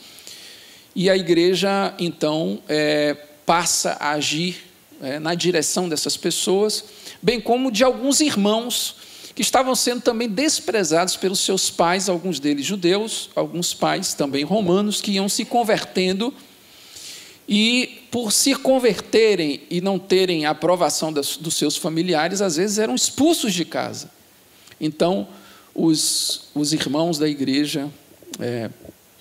e 0.96 1.08
a 1.08 1.16
igreja, 1.16 1.94
então, 1.96 2.60
é, 2.68 3.14
passa 3.46 3.96
a 4.00 4.14
agir 4.14 4.64
é, 5.00 5.20
na 5.20 5.36
direção 5.36 5.88
dessas 5.88 6.16
pessoas, 6.16 6.86
bem 7.22 7.40
como 7.40 7.70
de 7.70 7.84
alguns 7.84 8.20
irmãos 8.20 8.96
que 9.34 9.42
estavam 9.42 9.74
sendo 9.74 10.00
também 10.00 10.28
desprezados 10.28 11.16
pelos 11.16 11.40
seus 11.40 11.70
pais, 11.70 12.08
alguns 12.08 12.38
deles 12.38 12.64
judeus, 12.64 13.30
alguns 13.34 13.74
pais 13.74 14.14
também 14.14 14.44
romanos, 14.44 15.00
que 15.00 15.12
iam 15.12 15.28
se 15.28 15.44
convertendo 15.44 16.32
e 17.48 18.02
por 18.10 18.32
se 18.32 18.54
converterem 18.54 19.62
e 19.68 19.80
não 19.80 19.98
terem 19.98 20.46
a 20.46 20.50
aprovação 20.50 21.12
das, 21.12 21.36
dos 21.36 21.56
seus 21.56 21.76
familiares, 21.76 22.40
às 22.40 22.56
vezes 22.56 22.78
eram 22.78 22.94
expulsos 22.94 23.52
de 23.52 23.64
casa. 23.64 24.10
Então, 24.80 25.26
os, 25.74 26.42
os 26.54 26.72
irmãos 26.72 27.18
da 27.18 27.28
igreja 27.28 27.90
é, 28.38 28.70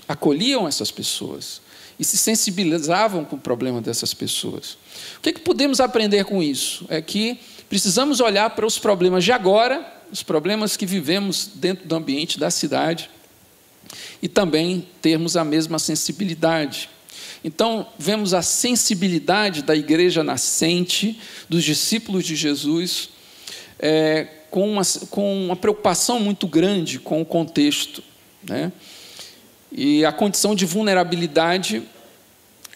acolhiam 0.07 0.67
essas 0.67 0.91
pessoas 0.91 1.61
e 1.99 2.03
se 2.03 2.17
sensibilizavam 2.17 3.25
com 3.25 3.35
o 3.35 3.39
problema 3.39 3.81
dessas 3.81 4.13
pessoas. 4.13 4.77
O 5.17 5.21
que, 5.21 5.29
é 5.29 5.33
que 5.33 5.41
podemos 5.41 5.79
aprender 5.79 6.23
com 6.25 6.41
isso? 6.41 6.85
É 6.89 7.01
que 7.01 7.39
precisamos 7.73 8.19
olhar 8.19 8.51
para 8.51 8.67
os 8.67 8.77
problemas 8.77 9.23
de 9.23 9.31
agora, 9.31 9.83
os 10.11 10.21
problemas 10.21 10.77
que 10.77 10.85
vivemos 10.85 11.49
dentro 11.55 11.87
do 11.87 11.95
ambiente 11.95 12.37
da 12.37 12.51
cidade, 12.51 13.09
e 14.21 14.27
também 14.27 14.87
termos 15.01 15.35
a 15.35 15.43
mesma 15.43 15.79
sensibilidade. 15.79 16.87
Então, 17.43 17.87
vemos 17.97 18.31
a 18.31 18.43
sensibilidade 18.43 19.63
da 19.63 19.75
igreja 19.75 20.23
nascente, 20.23 21.19
dos 21.49 21.63
discípulos 21.63 22.23
de 22.25 22.35
Jesus, 22.35 23.09
é, 23.79 24.27
com, 24.51 24.71
uma, 24.71 24.83
com 25.09 25.45
uma 25.45 25.55
preocupação 25.55 26.19
muito 26.19 26.45
grande 26.45 26.99
com 26.99 27.23
o 27.23 27.25
contexto. 27.25 28.03
Né? 28.47 28.71
E 29.71 30.05
a 30.05 30.11
condição 30.11 30.53
de 30.53 30.67
vulnerabilidade 30.67 31.81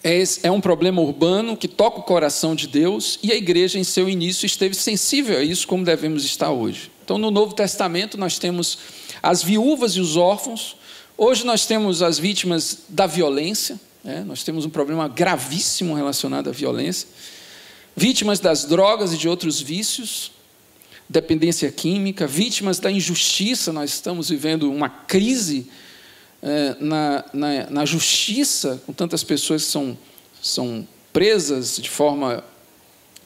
é, 0.07 0.23
é 0.43 0.51
um 0.51 0.61
problema 0.61 1.01
urbano 1.01 1.57
que 1.57 1.67
toca 1.67 1.99
o 1.99 2.03
coração 2.03 2.55
de 2.55 2.65
Deus, 2.65 3.19
e 3.21 3.29
a 3.29 3.35
igreja, 3.35 3.77
em 3.77 3.83
seu 3.83 4.07
início, 4.07 4.45
esteve 4.45 4.73
sensível 4.73 5.37
a 5.37 5.43
isso, 5.43 5.67
como 5.67 5.83
devemos 5.83 6.23
estar 6.23 6.49
hoje. 6.49 6.89
Então, 7.03 7.17
no 7.17 7.29
Novo 7.29 7.53
Testamento, 7.53 8.17
nós 8.17 8.39
temos 8.39 8.77
as 9.21 9.43
viúvas 9.43 9.93
e 9.93 9.99
os 9.99 10.15
órfãos, 10.15 10.77
hoje 11.17 11.45
nós 11.45 11.65
temos 11.65 12.01
as 12.01 12.17
vítimas 12.17 12.83
da 12.87 13.05
violência, 13.05 13.77
é, 14.05 14.21
nós 14.21 14.43
temos 14.43 14.63
um 14.65 14.69
problema 14.69 15.09
gravíssimo 15.09 15.93
relacionado 15.93 16.49
à 16.49 16.53
violência. 16.53 17.09
Vítimas 17.93 18.39
das 18.39 18.63
drogas 18.63 19.11
e 19.11 19.17
de 19.17 19.27
outros 19.27 19.59
vícios, 19.59 20.31
dependência 21.09 21.69
química, 21.69 22.25
vítimas 22.25 22.79
da 22.79 22.89
injustiça, 22.89 23.73
nós 23.73 23.89
estamos 23.89 24.29
vivendo 24.29 24.71
uma 24.71 24.87
crise 24.87 25.67
na, 26.79 27.25
na, 27.33 27.69
na, 27.69 27.85
justiça, 27.85 28.81
com 28.85 28.93
tantas 28.93 29.23
pessoas 29.23 29.65
que 29.65 29.71
são, 29.71 29.97
são 30.41 30.87
presas 31.11 31.77
de 31.77 31.89
forma 31.89 32.43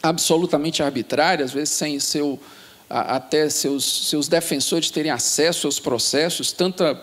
absolutamente 0.01 0.81
arbitrária, 0.81 1.43
às 1.43 1.51
vezes 1.51 1.69
sem 1.71 1.99
seu 1.99 2.39
até 2.91 3.49
seus, 3.49 3.85
seus 4.09 4.27
defensores 4.27 4.91
terem 4.91 5.11
acesso 5.11 5.65
aos 5.65 5.79
processos, 5.79 6.51
tanta, 6.51 6.99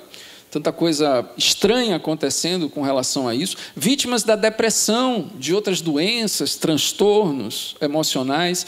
tanta 0.50 0.70
coisa 0.70 1.26
estranha 1.36 1.96
acontecendo 1.96 2.68
com 2.68 2.82
relação 2.82 3.26
a 3.26 3.34
isso, 3.34 3.56
vítimas 3.74 4.22
da 4.22 4.36
depressão, 4.36 5.30
de 5.36 5.54
outras 5.54 5.80
doenças, 5.80 6.56
transtornos 6.56 7.74
emocionais, 7.80 8.66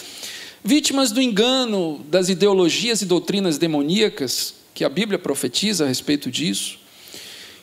vítimas 0.65 1.13
do 1.13 1.21
engano 1.21 2.01
das 2.09 2.31
ideologias 2.31 3.03
e 3.03 3.07
doutrinas 3.07 3.59
demoníacas, 3.59 4.55
que 4.73 4.85
a 4.85 4.89
Bíblia 4.89 5.19
profetiza 5.19 5.85
a 5.85 5.89
respeito 5.89 6.31
disso, 6.31 6.80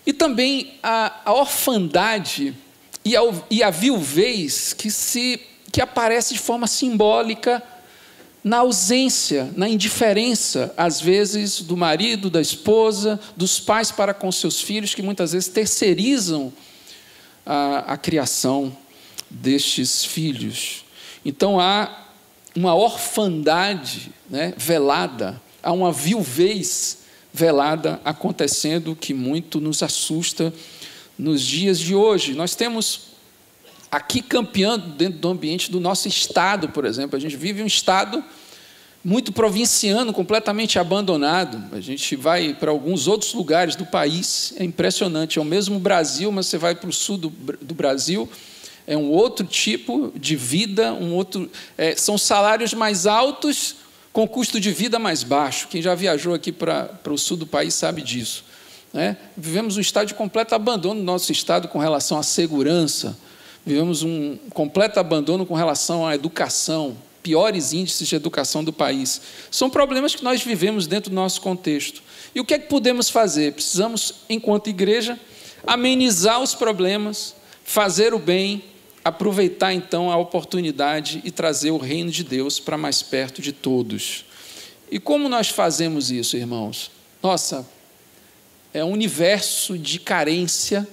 e 0.07 0.13
também 0.13 0.75
a, 0.81 1.19
a 1.25 1.33
orfandade 1.33 2.55
e 3.03 3.17
a, 3.17 3.21
e 3.51 3.61
a 3.61 3.69
viuvez 3.69 4.71
que, 4.71 4.89
se, 4.89 5.37
que 5.69 5.81
aparece 5.81 6.33
de 6.33 6.39
forma 6.39 6.65
simbólica 6.65 7.61
na 8.41 8.59
ausência, 8.59 9.51
na 9.57 9.67
indiferença, 9.67 10.73
às 10.77 11.01
vezes, 11.01 11.59
do 11.59 11.75
marido, 11.75 12.29
da 12.29 12.39
esposa, 12.39 13.19
dos 13.35 13.59
pais 13.59 13.91
para 13.91 14.13
com 14.13 14.31
seus 14.31 14.61
filhos, 14.61 14.95
que 14.95 15.01
muitas 15.01 15.33
vezes 15.33 15.49
terceirizam 15.49 16.53
a, 17.45 17.79
a 17.93 17.97
criação 17.97 18.75
destes 19.29 20.05
filhos. 20.05 20.85
Então 21.25 21.59
há 21.59 22.07
uma 22.55 22.73
orfandade 22.73 24.13
né, 24.29 24.53
velada, 24.55 25.41
há 25.61 25.73
uma 25.73 25.91
viuvez 25.91 26.99
velada 27.38 28.01
acontecendo 28.03 28.96
que 28.96 29.13
muito 29.13 29.62
nos 29.62 29.84
assusta 29.84 30.51
nos 31.17 31.39
dias 31.41 31.79
de 31.79 31.94
hoje. 31.94 32.34
Nós 32.34 32.56
temos 32.56 33.01
aqui 33.91 34.24
campeando 34.24 34.89
dentro 34.89 35.20
do 35.20 35.27
ambiente 35.29 35.70
do 35.72 35.79
nosso 35.79 36.08
estado, 36.08 36.70
por 36.70 36.84
exemplo. 36.84 37.15
A 37.15 37.20
gente 37.20 37.38
vive 37.38 37.62
um 37.62 37.67
estado 37.67 38.24
muito 39.03 39.32
provinciano, 39.32 40.12
completamente 40.12 40.79
abandonado. 40.79 41.63
A 41.75 41.79
gente 41.79 42.15
vai 42.15 42.56
para 42.56 42.72
alguns 42.72 43.08
outros 43.08 43.36
lugares 43.36 43.75
do 43.75 43.86
país, 43.86 44.53
é 44.58 44.63
impressionante. 44.63 45.38
É 45.38 45.41
o 45.41 45.46
mesmo 45.46 45.79
Brasil, 45.79 46.32
mas 46.32 46.48
você 46.48 46.58
vai 46.58 46.74
para 46.74 46.89
o 46.89 46.94
sul 46.94 47.17
do, 47.17 47.29
do 47.29 47.75
Brasil, 47.75 48.27
é 48.88 48.98
um 48.98 49.12
outro 49.12 49.46
tipo 49.46 50.12
de 50.15 50.36
vida, 50.36 50.91
um 50.91 51.13
outro, 51.13 51.48
é, 51.77 51.96
são 51.96 52.17
salários 52.17 52.74
mais 52.74 53.06
altos 53.06 53.87
com 54.17 54.27
custo 54.27 54.59
de 54.59 54.71
vida 54.71 54.97
mais 54.97 55.21
baixo. 55.21 55.67
Quem 55.67 55.79
já 55.79 55.93
viajou 55.93 56.33
aqui 56.33 56.51
para, 56.51 56.89
o 57.07 57.17
sul 57.19 57.38
do 57.38 57.45
país 57.45 57.75
sabe 57.75 58.01
disso. 58.01 58.45
Né? 58.91 59.15
Vivemos 59.38 59.77
um 59.77 59.79
estado 59.79 60.07
de 60.07 60.15
completo 60.15 60.55
abandono 60.55 60.95
no 60.95 61.05
nosso 61.05 61.31
estado 61.31 61.67
com 61.67 61.77
relação 61.77 62.17
à 62.17 62.24
segurança, 62.24 63.15
vivemos 63.63 64.01
um 64.01 64.36
completo 64.55 65.00
abandono 65.00 65.45
com 65.45 65.53
relação 65.53 66.03
à 66.03 66.15
educação, 66.15 66.97
piores 67.21 67.74
índices 67.74 68.07
de 68.07 68.15
educação 68.15 68.63
do 68.63 68.74
país. 68.74 69.21
São 69.51 69.69
problemas 69.69 70.15
que 70.15 70.24
nós 70.24 70.41
vivemos 70.41 70.88
dentro 70.88 71.12
do 71.12 71.15
nosso 71.15 71.39
contexto. 71.39 72.01
E 72.33 72.39
o 72.39 72.43
que 72.43 72.55
é 72.55 72.57
que 72.57 72.67
podemos 72.67 73.12
fazer? 73.12 73.53
Precisamos, 73.53 74.15
enquanto 74.27 74.67
igreja, 74.67 75.19
amenizar 75.63 76.41
os 76.41 76.55
problemas, 76.55 77.36
fazer 77.63 78.15
o 78.15 78.19
bem, 78.19 78.63
aproveitar 79.07 79.73
então 79.73 80.11
a 80.11 80.17
oportunidade 80.17 81.21
e 81.23 81.31
trazer 81.31 81.71
o 81.71 81.77
reino 81.77 82.11
de 82.11 82.23
Deus 82.23 82.59
para 82.59 82.77
mais 82.77 83.01
perto 83.01 83.41
de 83.41 83.51
todos. 83.51 84.25
E 84.91 84.99
como 84.99 85.29
nós 85.29 85.49
fazemos 85.49 86.11
isso, 86.11 86.35
irmãos? 86.35 86.91
Nossa, 87.21 87.67
é 88.73 88.83
um 88.83 88.91
universo 88.91 89.77
de 89.77 89.99
carência 89.99 90.87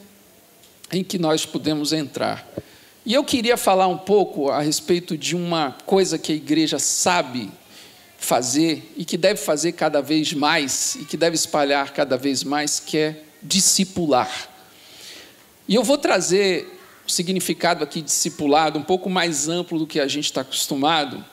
em 0.93 1.03
que 1.03 1.19
nós 1.19 1.45
podemos 1.45 1.93
entrar. 1.93 2.49
E 3.05 3.13
eu 3.13 3.25
queria 3.25 3.57
falar 3.57 3.89
um 3.89 3.99
pouco 3.99 4.49
a 4.49 4.61
respeito 4.61 5.19
de 5.19 5.37
uma 5.37 5.77
coisa 5.85 6.17
que 6.17 6.33
a 6.33 6.37
igreja 6.37 6.79
sabe 6.79 7.51
fazer 8.17 8.93
e 8.97 9.05
que 9.05 9.19
deve 9.19 9.41
fazer 9.41 9.73
cada 9.73 10.01
vez 10.01 10.33
mais 10.33 10.95
e 10.95 11.05
que 11.05 11.17
deve 11.17 11.35
espalhar 11.35 11.93
cada 11.93 12.17
vez 12.17 12.43
mais, 12.43 12.81
que 12.81 12.97
é 12.97 13.23
discipular. 13.43 14.49
E 15.69 15.75
eu 15.75 15.83
vou 15.83 15.99
trazer 15.99 16.74
o 17.07 17.11
significado 17.11 17.85
aqui 17.85 18.01
discipulado 18.01 18.79
um 18.79 18.83
pouco 18.83 19.11
mais 19.11 19.49
amplo 19.49 19.79
do 19.79 19.87
que 19.87 20.01
a 20.01 20.09
gente 20.09 20.25
está 20.25 20.41
acostumado. 20.41 21.25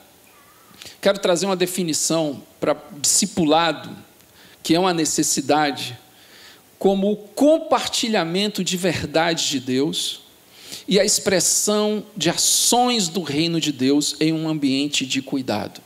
Quero 1.00 1.18
trazer 1.18 1.46
uma 1.46 1.56
definição 1.56 2.42
para 2.60 2.76
discipulado, 3.00 3.96
que 4.62 4.74
é 4.74 4.78
uma 4.78 4.92
necessidade, 4.92 5.98
como 6.78 7.10
o 7.12 7.16
compartilhamento 7.16 8.62
de 8.62 8.76
verdade 8.76 9.48
de 9.48 9.60
Deus 9.60 10.20
e 10.86 10.98
a 10.98 11.04
expressão 11.04 12.04
de 12.16 12.28
ações 12.28 13.08
do 13.08 13.22
reino 13.22 13.60
de 13.60 13.72
Deus 13.72 14.16
em 14.20 14.32
um 14.32 14.48
ambiente 14.48 15.06
de 15.06 15.22
cuidado. 15.22 15.80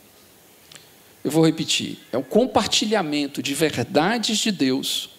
Eu 1.23 1.31
vou 1.31 1.45
repetir: 1.45 1.99
é 2.13 2.17
o 2.17 2.23
compartilhamento 2.23 3.43
de 3.43 3.55
verdades 3.55 4.39
de 4.39 4.51
Deus, 4.51 5.11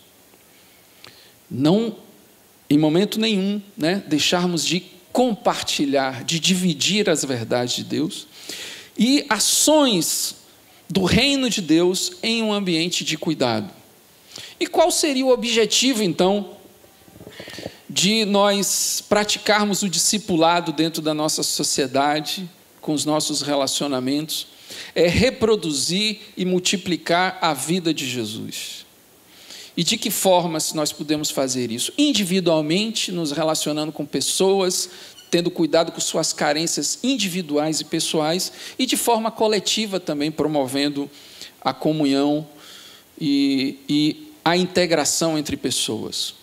não 1.49 1.95
em 2.69 2.77
momento 2.77 3.19
nenhum, 3.19 3.61
né, 3.77 4.03
deixarmos 4.07 4.65
de 4.65 4.83
compartilhar, 5.11 6.23
de 6.23 6.39
dividir 6.39 7.09
as 7.09 7.23
verdades 7.23 7.75
de 7.75 7.83
Deus, 7.83 8.27
e 8.97 9.25
ações 9.29 10.35
do 10.89 11.03
reino 11.03 11.49
de 11.49 11.61
Deus 11.61 12.13
em 12.23 12.41
um 12.41 12.53
ambiente 12.53 13.03
de 13.03 13.17
cuidado. 13.17 13.71
E 14.59 14.65
qual 14.65 14.89
seria 14.89 15.25
o 15.25 15.31
objetivo, 15.31 16.03
então, 16.03 16.57
de 17.89 18.25
nós 18.25 19.03
praticarmos 19.07 19.81
o 19.81 19.89
discipulado 19.89 20.71
dentro 20.71 21.01
da 21.01 21.13
nossa 21.13 21.43
sociedade, 21.43 22.49
com 22.81 22.93
os 22.93 23.05
nossos 23.05 23.41
relacionamentos, 23.41 24.47
é 24.93 25.07
reproduzir 25.07 26.19
e 26.35 26.45
multiplicar 26.45 27.37
a 27.41 27.53
vida 27.53 27.93
de 27.93 28.09
Jesus. 28.09 28.86
E 29.77 29.83
de 29.83 29.95
que 29.95 30.09
forma 30.09 30.59
se 30.59 30.75
nós 30.75 30.91
podemos 30.91 31.29
fazer 31.29 31.71
isso? 31.71 31.93
Individualmente, 31.95 33.11
nos 33.11 33.31
relacionando 33.31 33.91
com 33.91 34.03
pessoas, 34.03 34.89
tendo 35.29 35.51
cuidado 35.51 35.91
com 35.91 36.01
suas 36.01 36.33
carências 36.33 36.97
individuais 37.03 37.79
e 37.79 37.85
pessoais, 37.85 38.51
e 38.79 38.87
de 38.87 38.97
forma 38.97 39.29
coletiva 39.29 39.99
também, 39.99 40.31
promovendo 40.31 41.07
a 41.61 41.73
comunhão 41.73 42.47
e, 43.21 43.77
e 43.87 44.33
a 44.43 44.57
integração 44.57 45.37
entre 45.37 45.55
pessoas. 45.55 46.33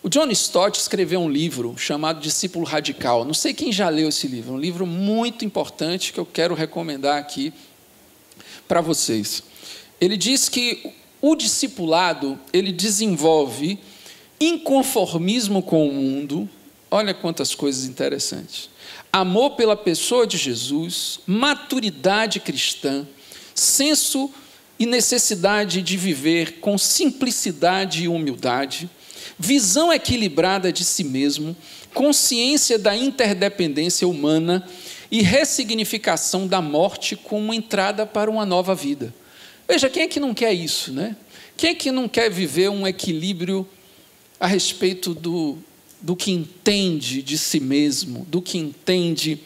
O 0.00 0.08
John 0.08 0.30
Stott 0.30 0.78
escreveu 0.78 1.18
um 1.18 1.28
livro 1.28 1.74
chamado 1.76 2.20
Discípulo 2.20 2.64
Radical. 2.64 3.24
Não 3.24 3.34
sei 3.34 3.52
quem 3.52 3.72
já 3.72 3.88
leu 3.88 4.08
esse 4.08 4.28
livro, 4.28 4.54
um 4.54 4.58
livro 4.58 4.86
muito 4.86 5.44
importante 5.44 6.12
que 6.12 6.20
eu 6.20 6.26
quero 6.26 6.54
recomendar 6.54 7.18
aqui 7.18 7.52
para 8.68 8.80
vocês. 8.80 9.42
Ele 10.00 10.16
diz 10.16 10.48
que 10.48 10.94
o 11.20 11.34
discipulado, 11.34 12.38
ele 12.52 12.72
desenvolve 12.72 13.78
inconformismo 14.40 15.62
com 15.62 15.88
o 15.88 15.92
mundo. 15.92 16.48
Olha 16.90 17.14
quantas 17.14 17.54
coisas 17.54 17.84
interessantes. 17.84 18.68
Amor 19.12 19.50
pela 19.50 19.76
pessoa 19.76 20.26
de 20.26 20.36
Jesus, 20.36 21.20
maturidade 21.26 22.38
cristã, 22.38 23.06
senso 23.54 24.30
e 24.78 24.84
necessidade 24.84 25.80
de 25.80 25.96
viver 25.96 26.60
com 26.60 26.76
simplicidade 26.76 28.04
e 28.04 28.08
humildade, 28.08 28.90
visão 29.38 29.92
equilibrada 29.92 30.70
de 30.70 30.84
si 30.84 31.02
mesmo, 31.02 31.56
consciência 31.94 32.78
da 32.78 32.94
interdependência 32.94 34.06
humana 34.06 34.66
e 35.10 35.22
ressignificação 35.22 36.46
da 36.46 36.60
morte 36.60 37.16
como 37.16 37.54
entrada 37.54 38.04
para 38.04 38.30
uma 38.30 38.44
nova 38.44 38.74
vida. 38.74 39.14
Veja, 39.68 39.90
quem 39.90 40.04
é 40.04 40.08
que 40.08 40.20
não 40.20 40.32
quer 40.32 40.52
isso, 40.52 40.92
né? 40.92 41.16
Quem 41.56 41.70
é 41.70 41.74
que 41.74 41.90
não 41.90 42.08
quer 42.08 42.30
viver 42.30 42.68
um 42.68 42.86
equilíbrio 42.86 43.66
a 44.38 44.46
respeito 44.46 45.14
do, 45.14 45.58
do 46.00 46.14
que 46.14 46.30
entende 46.30 47.22
de 47.22 47.36
si 47.36 47.58
mesmo, 47.58 48.24
do 48.28 48.40
que 48.42 48.58
entende 48.58 49.40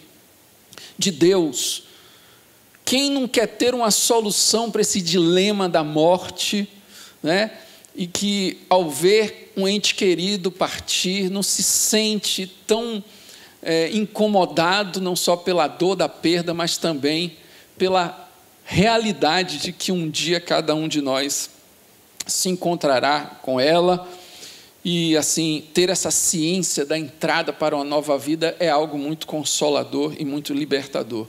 de 0.99 1.11
Deus? 1.11 1.85
Quem 2.85 3.11
não 3.11 3.29
quer 3.29 3.47
ter 3.47 3.75
uma 3.75 3.91
solução 3.91 4.71
para 4.71 4.81
esse 4.81 5.01
dilema 5.01 5.69
da 5.69 5.85
morte, 5.85 6.69
né? 7.23 7.53
e 7.95 8.07
que, 8.07 8.59
ao 8.69 8.89
ver 8.89 9.53
um 9.57 9.67
ente 9.67 9.95
querido 9.95 10.51
partir, 10.51 11.31
não 11.31 11.43
se 11.43 11.63
sente 11.63 12.47
tão 12.67 13.03
é, 13.63 13.91
incomodado, 13.93 15.01
não 15.01 15.17
só 15.17 15.37
pela 15.37 15.67
dor 15.67 15.97
da 15.97 16.09
perda, 16.09 16.55
mas 16.55 16.77
também 16.77 17.37
pela 17.77 18.30
realidade 18.73 19.59
de 19.59 19.73
que 19.73 19.91
um 19.91 20.09
dia 20.09 20.41
cada 20.41 20.77
um 20.77 20.87
de 20.87 21.03
nós 21.03 21.51
se 22.25 22.49
encontrará 22.49 23.41
com 23.43 23.59
ela 23.59 24.09
e 24.85 25.17
assim 25.17 25.65
ter 25.75 25.91
essa 25.91 26.13
ciência 26.13 26.87
da 26.87 26.97
entrada 26.97 27.53
para 27.53 27.75
uma 27.75 27.85
nova 27.85 28.17
vida 28.17 28.57
é 28.61 28.69
algo 28.69 28.97
muito 28.97 29.27
consolador 29.27 30.15
e 30.17 30.25
muito 30.25 30.55
libertador. 30.55 31.27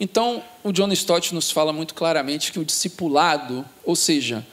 Então, 0.00 0.42
o 0.64 0.72
John 0.72 0.90
Stott 0.92 1.34
nos 1.34 1.50
fala 1.50 1.74
muito 1.74 1.92
claramente 1.92 2.50
que 2.50 2.58
o 2.58 2.64
discipulado, 2.64 3.66
ou 3.84 3.94
seja, 3.94 4.44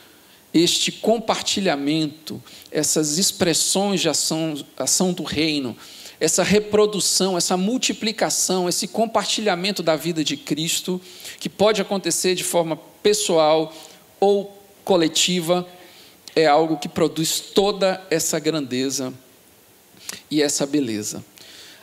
este 0.53 0.91
compartilhamento, 0.91 2.43
essas 2.69 3.17
expressões 3.17 4.01
de 4.01 4.09
ação, 4.09 4.55
ação 4.75 5.13
do 5.13 5.23
reino, 5.23 5.73
essa 6.19 6.43
reprodução, 6.43 7.37
essa 7.37 7.55
multiplicação, 7.55 8.67
esse 8.67 8.87
compartilhamento 8.87 9.81
da 9.81 9.95
vida 9.95 10.23
de 10.23 10.35
Cristo, 10.35 11.01
que 11.39 11.47
pode 11.47 11.81
acontecer 11.81 12.35
de 12.35 12.43
forma 12.43 12.75
pessoal 13.01 13.73
ou 14.19 14.57
coletiva, 14.83 15.67
é 16.35 16.45
algo 16.45 16.77
que 16.77 16.89
produz 16.89 17.39
toda 17.39 18.05
essa 18.09 18.37
grandeza 18.39 19.13
e 20.29 20.41
essa 20.41 20.65
beleza. 20.65 21.23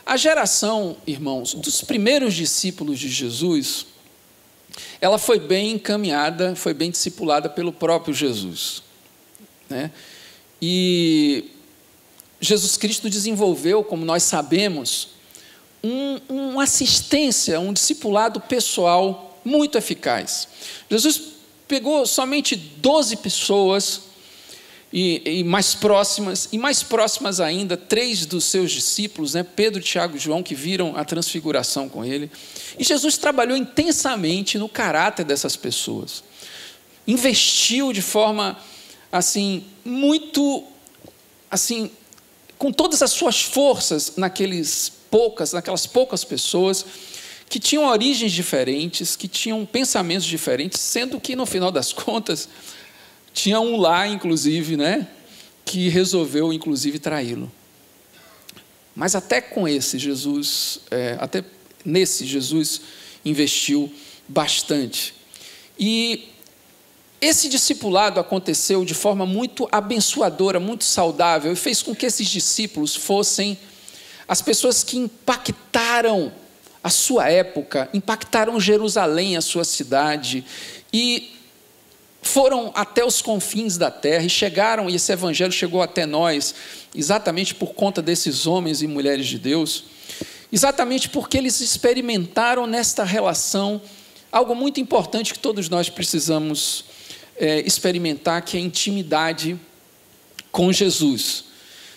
A 0.05 0.15
geração, 0.15 0.97
irmãos, 1.05 1.53
dos 1.53 1.81
primeiros 1.81 2.33
discípulos 2.33 2.99
de 2.99 3.09
Jesus, 3.09 3.87
ela 5.01 5.17
foi 5.17 5.39
bem 5.39 5.71
encaminhada, 5.71 6.55
foi 6.55 6.73
bem 6.73 6.91
discipulada 6.91 7.49
pelo 7.49 7.73
próprio 7.73 8.13
Jesus. 8.13 8.83
Né? 9.69 9.91
E 10.61 11.51
Jesus 12.39 12.77
Cristo 12.77 13.09
desenvolveu, 13.09 13.83
como 13.83 14.05
nós 14.05 14.23
sabemos, 14.23 15.09
um, 15.83 16.19
uma 16.29 16.63
assistência, 16.63 17.59
um 17.59 17.73
discipulado 17.73 18.39
pessoal 18.41 19.39
muito 19.43 19.77
eficaz. 19.77 20.47
Jesus 20.89 21.21
pegou 21.67 22.05
somente 22.05 22.55
12 22.55 23.17
pessoas 23.17 24.01
e, 24.91 25.21
e, 25.39 25.43
mais 25.43 25.75
próximas, 25.75 26.47
e 26.51 26.57
mais 26.57 26.81
próximas 26.81 27.39
ainda, 27.39 27.75
três 27.75 28.25
dos 28.25 28.45
seus 28.45 28.71
discípulos, 28.71 29.33
né, 29.33 29.43
Pedro, 29.43 29.81
Tiago 29.81 30.15
e 30.15 30.19
João, 30.19 30.41
que 30.41 30.55
viram 30.55 30.95
a 30.95 31.03
transfiguração 31.03 31.89
com 31.89 32.05
ele. 32.05 32.31
E 32.79 32.83
Jesus 32.83 33.17
trabalhou 33.17 33.57
intensamente 33.57 34.57
no 34.57 34.69
caráter 34.69 35.25
dessas 35.25 35.55
pessoas. 35.55 36.23
Investiu 37.05 37.91
de 37.91 38.01
forma 38.01 38.57
assim 39.11 39.65
muito 39.83 40.63
assim 41.49 41.89
com 42.57 42.71
todas 42.71 43.01
as 43.01 43.11
suas 43.11 43.41
forças 43.41 44.13
naqueles 44.17 44.91
poucas, 45.09 45.53
naquelas 45.53 45.85
poucas 45.85 46.23
pessoas 46.23 46.85
que 47.49 47.59
tinham 47.59 47.85
origens 47.85 48.31
diferentes, 48.31 49.15
que 49.15 49.27
tinham 49.27 49.65
pensamentos 49.65 50.25
diferentes, 50.25 50.81
sendo 50.81 51.19
que 51.19 51.35
no 51.35 51.45
final 51.45 51.71
das 51.71 51.93
contas 51.93 52.49
tinha 53.33 53.59
um 53.59 53.77
lá, 53.77 54.07
inclusive, 54.07 54.75
né, 54.75 55.07
que 55.63 55.87
resolveu, 55.89 56.51
inclusive, 56.51 56.99
traí-lo. 56.99 57.51
Mas 58.95 59.15
até 59.15 59.39
com 59.39 59.67
esse, 59.67 59.99
Jesus, 59.99 60.79
é, 60.89 61.17
até 61.19 61.43
nesse, 61.85 62.25
Jesus 62.25 62.81
investiu 63.23 63.93
bastante. 64.27 65.13
E 65.79 66.29
esse 67.19 67.49
discipulado 67.49 68.19
aconteceu 68.19 68.85
de 68.85 68.93
forma 68.93 69.25
muito 69.25 69.67
abençoadora, 69.71 70.59
muito 70.59 70.83
saudável, 70.83 71.51
e 71.51 71.55
fez 71.55 71.81
com 71.81 71.95
que 71.95 72.05
esses 72.05 72.27
discípulos 72.27 72.95
fossem 72.95 73.57
as 74.27 74.41
pessoas 74.41 74.83
que 74.83 74.97
impactaram 74.97 76.31
a 76.83 76.89
sua 76.89 77.29
época, 77.29 77.89
impactaram 77.93 78.59
Jerusalém, 78.59 79.35
a 79.35 79.41
sua 79.41 79.63
cidade, 79.63 80.45
e 80.93 81.33
foram 82.21 82.71
até 82.75 83.03
os 83.03 83.21
confins 83.21 83.77
da 83.77 83.89
terra 83.89 84.25
e 84.25 84.29
chegaram, 84.29 84.89
e 84.89 84.95
esse 84.95 85.11
evangelho 85.11 85.51
chegou 85.51 85.81
até 85.81 86.05
nós, 86.05 86.53
exatamente 86.93 87.55
por 87.55 87.73
conta 87.73 88.01
desses 88.01 88.45
homens 88.45 88.81
e 88.81 88.87
mulheres 88.87 89.25
de 89.25 89.39
Deus, 89.39 89.85
exatamente 90.51 91.09
porque 91.09 91.37
eles 91.37 91.61
experimentaram 91.61 92.67
nesta 92.67 93.03
relação 93.03 93.81
algo 94.31 94.53
muito 94.53 94.79
importante 94.79 95.33
que 95.33 95.39
todos 95.39 95.67
nós 95.67 95.89
precisamos 95.89 96.85
é, 97.37 97.61
experimentar, 97.61 98.41
que 98.41 98.57
é 98.57 98.59
a 98.59 98.63
intimidade 98.63 99.59
com 100.51 100.71
Jesus. 100.71 101.45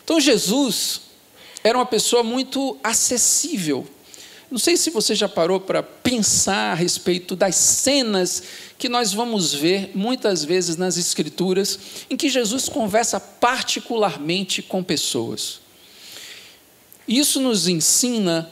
Então, 0.04 0.20
Jesus 0.20 1.02
era 1.62 1.76
uma 1.76 1.86
pessoa 1.86 2.22
muito 2.22 2.78
acessível 2.82 3.86
não 4.50 4.58
sei 4.58 4.76
se 4.76 4.90
você 4.90 5.14
já 5.14 5.28
parou 5.28 5.60
para 5.60 5.80
pensar 5.80 6.72
a 6.72 6.74
respeito 6.74 7.36
das 7.36 7.54
cenas 7.54 8.42
que 8.76 8.88
nós 8.88 9.12
vamos 9.12 9.54
ver 9.54 9.92
muitas 9.94 10.44
vezes 10.44 10.76
nas 10.76 10.96
Escrituras, 10.96 11.78
em 12.10 12.16
que 12.16 12.28
Jesus 12.28 12.68
conversa 12.68 13.20
particularmente 13.20 14.60
com 14.60 14.82
pessoas. 14.82 15.60
Isso 17.06 17.40
nos 17.40 17.68
ensina 17.68 18.50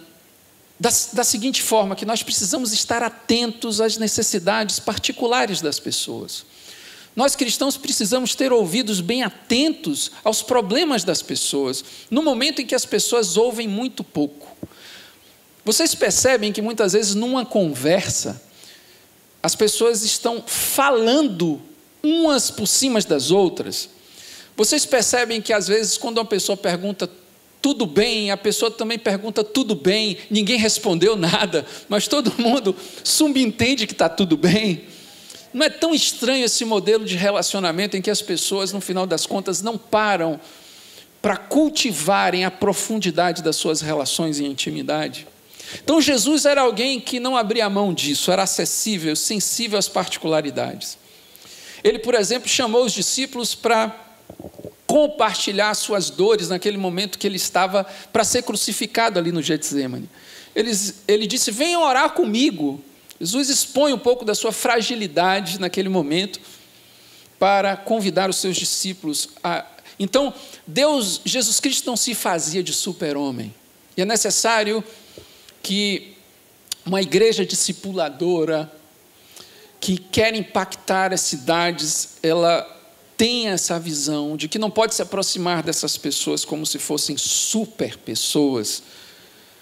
da, 0.79 0.91
da 1.15 1.25
seguinte 1.25 1.63
forma: 1.63 1.97
que 1.97 2.07
nós 2.07 2.23
precisamos 2.23 2.73
estar 2.73 3.03
atentos 3.03 3.81
às 3.81 3.97
necessidades 3.97 4.79
particulares 4.79 5.61
das 5.61 5.81
pessoas. 5.81 6.47
Nós 7.19 7.35
cristãos 7.35 7.77
precisamos 7.77 8.37
ter 8.37 8.53
ouvidos 8.53 9.01
bem 9.01 9.25
atentos 9.25 10.13
aos 10.23 10.41
problemas 10.41 11.03
das 11.03 11.21
pessoas, 11.21 11.85
no 12.09 12.23
momento 12.23 12.63
em 12.63 12.65
que 12.65 12.77
as 12.77 12.85
pessoas 12.85 13.37
ouvem 13.37 13.67
muito 13.67 14.05
pouco. 14.05 14.57
Vocês 15.65 15.97
percebem 15.97 16.53
que 16.53 16.63
muitas 16.63 16.93
vezes 16.93 17.17
numa 17.17 17.45
conversa, 17.45 18.41
as 19.43 19.57
pessoas 19.57 20.05
estão 20.05 20.45
falando 20.47 21.61
umas 22.05 22.53
por 22.53 22.69
cima 22.69 23.01
das 23.01 23.33
outras. 23.33 23.89
Vocês 24.57 24.87
percebem 24.87 25.43
que 25.43 25.53
às 25.53 25.67
vezes 25.67 25.99
quando 25.99 26.19
uma 26.19 26.25
pessoa 26.25 26.57
pergunta 26.57 27.11
tudo 27.61 27.85
bem, 27.85 28.31
a 28.31 28.37
pessoa 28.37 28.71
também 28.71 28.97
pergunta 28.97 29.43
tudo 29.43 29.75
bem, 29.75 30.19
ninguém 30.31 30.57
respondeu 30.57 31.17
nada, 31.17 31.67
mas 31.89 32.07
todo 32.07 32.33
mundo 32.41 32.77
subentende 33.03 33.89
que 33.89 33.93
está 33.93 34.09
tudo 34.09 34.37
bem. 34.37 34.87
Não 35.59 35.67
é 35.67 35.69
tão 35.69 35.93
estranho 35.93 36.45
esse 36.45 36.65
modelo 36.65 37.05
de 37.05 37.17
relacionamento 37.17 37.97
em 37.97 38.01
que 38.01 38.13
as 38.13 38.23
pessoas, 38.23 38.73
no 38.73 38.81
final 38.81 39.09
das 39.09 39.27
contas, 39.27 39.61
não 39.61 39.77
param 39.77 40.41
para 41.21 41.37
cultivarem 41.37 42.45
a 42.45 42.51
profundidade 42.51 43.43
das 43.43 43.57
suas 43.57 43.81
relações 43.81 44.39
e 44.39 44.45
intimidade? 44.45 45.27
Então 45.83 46.01
Jesus 46.01 46.45
era 46.45 46.61
alguém 46.61 47.01
que 47.01 47.19
não 47.19 47.37
abria 47.37 47.69
mão 47.69 47.93
disso, 47.93 48.31
era 48.31 48.45
acessível, 48.45 49.17
sensível 49.17 49.77
às 49.77 49.89
particularidades. 49.89 50.97
Ele, 51.83 51.99
por 51.99 52.15
exemplo, 52.15 52.49
chamou 52.49 52.85
os 52.85 52.93
discípulos 52.93 53.57
para 53.57 53.93
compartilhar 54.87 55.75
suas 55.75 56.09
dores 56.09 56.51
naquele 56.51 56.79
momento 56.79 57.19
que 57.19 57.27
ele 57.27 57.35
estava 57.35 57.85
para 58.13 58.23
ser 58.23 58.45
crucificado 58.45 59.19
ali 59.19 59.33
no 59.33 59.43
Getsemane. 59.43 60.09
Ele, 60.55 60.71
ele 61.09 61.27
disse: 61.27 61.51
Venham 61.51 61.83
orar 61.83 62.11
comigo. 62.11 62.81
Jesus 63.21 63.49
expõe 63.49 63.93
um 63.93 63.99
pouco 63.99 64.25
da 64.25 64.35
sua 64.35 64.53
fragilidade 64.53 65.59
naquele 65.61 65.89
momento 65.89 66.41
para 67.39 67.77
convidar 67.77 68.31
os 68.31 68.37
seus 68.37 68.57
discípulos 68.57 69.31
a. 69.43 69.65
Então, 69.99 70.33
Deus, 70.67 71.21
Jesus 71.25 71.59
Cristo 71.59 71.87
não 71.87 71.97
se 71.97 72.15
fazia 72.15 72.63
de 72.63 72.73
super-homem. 72.73 73.53
E 73.97 74.03
é 74.03 74.05
necessário 74.05 74.83
que 75.63 76.17
uma 76.87 77.03
igreja 77.03 77.45
discipuladora 77.45 78.73
que 79.81 79.99
quer 79.99 80.35
impactar 80.35 81.13
as 81.13 81.21
cidades, 81.21 82.19
ela 82.23 82.67
tem 83.17 83.49
essa 83.49 83.79
visão 83.79 84.37
de 84.37 84.49
que 84.49 84.59
não 84.59 84.71
pode 84.71 84.95
se 84.95 85.03
aproximar 85.03 85.63
dessas 85.63 85.97
pessoas 85.97 86.45
como 86.45 86.65
se 86.65 86.79
fossem 86.79 87.17
super 87.17 87.97
pessoas, 87.99 88.83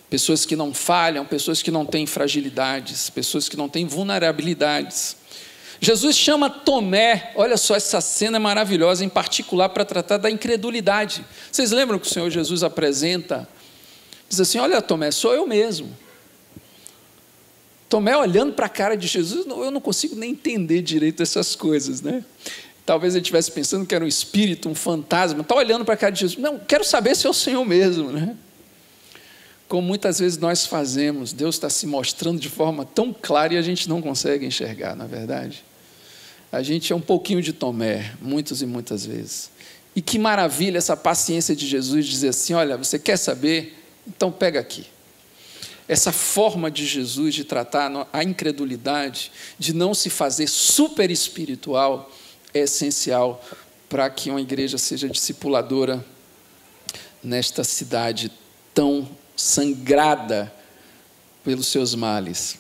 pessoas 0.09 0.47
que 0.47 0.57
não 0.57 0.73
falham, 0.73 1.25
pessoas 1.25 1.63
que 1.63 1.71
não 1.71 1.85
têm 1.85 2.07
fragilidades, 2.07 3.11
pessoas 3.11 3.49
que 3.49 3.57
não 3.57 3.69
têm 3.69 3.87
vulnerabilidades. 3.87 5.17
Jesus 5.81 6.17
chama 6.17 6.49
Tomé, 6.49 7.33
olha 7.35 7.57
só, 7.57 7.77
essa 7.77 8.01
cena 8.01 8.39
maravilhosa, 8.39 9.05
em 9.05 9.09
particular 9.09 9.69
para 9.69 9.85
tratar 9.85 10.17
da 10.17 10.31
incredulidade. 10.31 11.25
Vocês 11.53 11.71
lembram 11.71 11.99
que 11.99 12.07
o 12.07 12.11
Senhor 12.11 12.31
Jesus 12.31 12.63
apresenta 12.63 13.49
Diz 14.29 14.41
assim: 14.41 14.59
Olha, 14.59 14.83
Tomé, 14.83 15.11
sou 15.11 15.33
eu 15.35 15.47
mesmo. 15.47 15.97
Tomé 17.89 18.17
olhando 18.17 18.53
para 18.53 18.67
a 18.67 18.69
cara 18.69 18.97
de 18.97 19.07
Jesus, 19.07 19.47
eu 19.47 19.71
não 19.71 19.81
consigo 19.81 20.17
nem 20.17 20.33
entender 20.33 20.83
direito 20.83 21.23
essas 21.23 21.55
coisas, 21.55 22.03
né? 22.03 22.25
Talvez 22.85 23.15
ele 23.15 23.23
estivesse 23.23 23.51
pensando 23.51 23.87
que 23.87 23.95
era 23.95 24.05
um 24.05 24.09
espírito, 24.09 24.69
um 24.69 24.75
fantasma, 24.75 25.43
está 25.43 25.55
olhando 25.55 25.85
para 25.85 25.95
a 25.95 25.97
cara 25.97 26.13
de 26.13 26.21
Jesus. 26.21 26.41
Não, 26.41 26.59
quero 26.59 26.85
saber 26.85 27.15
se 27.15 27.27
é 27.27 27.31
o 27.31 27.35
Senhor 27.35 27.65
mesmo, 27.65 28.11
né? 28.11 28.37
Como 29.69 29.87
muitas 29.87 30.21
vezes 30.21 30.39
nós 30.39 30.65
fazemos, 30.65 31.33
Deus 31.33 31.57
está 31.57 31.69
se 31.69 31.87
mostrando 31.87 32.39
de 32.39 32.49
forma 32.49 32.85
tão 32.85 33.13
clara 33.13 33.55
e 33.55 33.57
a 33.57 33.63
gente 33.63 33.89
não 33.89 34.01
consegue 34.01 34.47
enxergar, 34.47 34.95
na 34.95 35.05
é 35.05 35.09
verdade. 35.09 35.65
A 36.53 36.63
gente 36.63 36.93
é 36.93 36.97
um 36.97 37.01
pouquinho 37.01 37.43
de 37.43 37.53
Tomé, 37.53 38.15
muitas 38.21 38.63
e 38.63 38.67
muitas 38.67 39.05
vezes. 39.05 39.51
E 39.95 40.01
que 40.01 40.19
maravilha 40.19 40.79
essa 40.79 40.97
paciência 40.97 41.57
de 41.57 41.67
Jesus 41.67 42.07
dizer 42.07 42.29
assim: 42.29 42.55
olha, 42.55 42.77
você 42.77 42.99
quer 42.99 43.17
saber? 43.17 43.77
Então 44.07 44.31
pega 44.31 44.61
aqui. 44.61 44.87
Essa 45.89 46.13
forma 46.13 46.71
de 46.71 46.85
Jesus 46.87 47.35
de 47.35 47.45
tratar 47.45 47.91
a 48.13 48.23
incredulidade, 48.23 49.33
de 49.59 49.73
não 49.73 49.95
se 49.95 50.11
fazer 50.11 50.49
super 50.49 51.11
espiritual, 51.11 52.11
é 52.53 52.61
essencial 52.61 53.43
para 53.89 54.09
que 54.11 54.31
uma 54.31 54.41
igreja 54.41 54.79
seja 54.79 55.09
discipuladora 55.09 56.05
nesta 57.23 57.65
cidade 57.65 58.31
tão 58.75 59.09
sangrada 59.37 60.53
pelos 61.45 61.67
seus 61.67 61.95
males. 61.95 62.59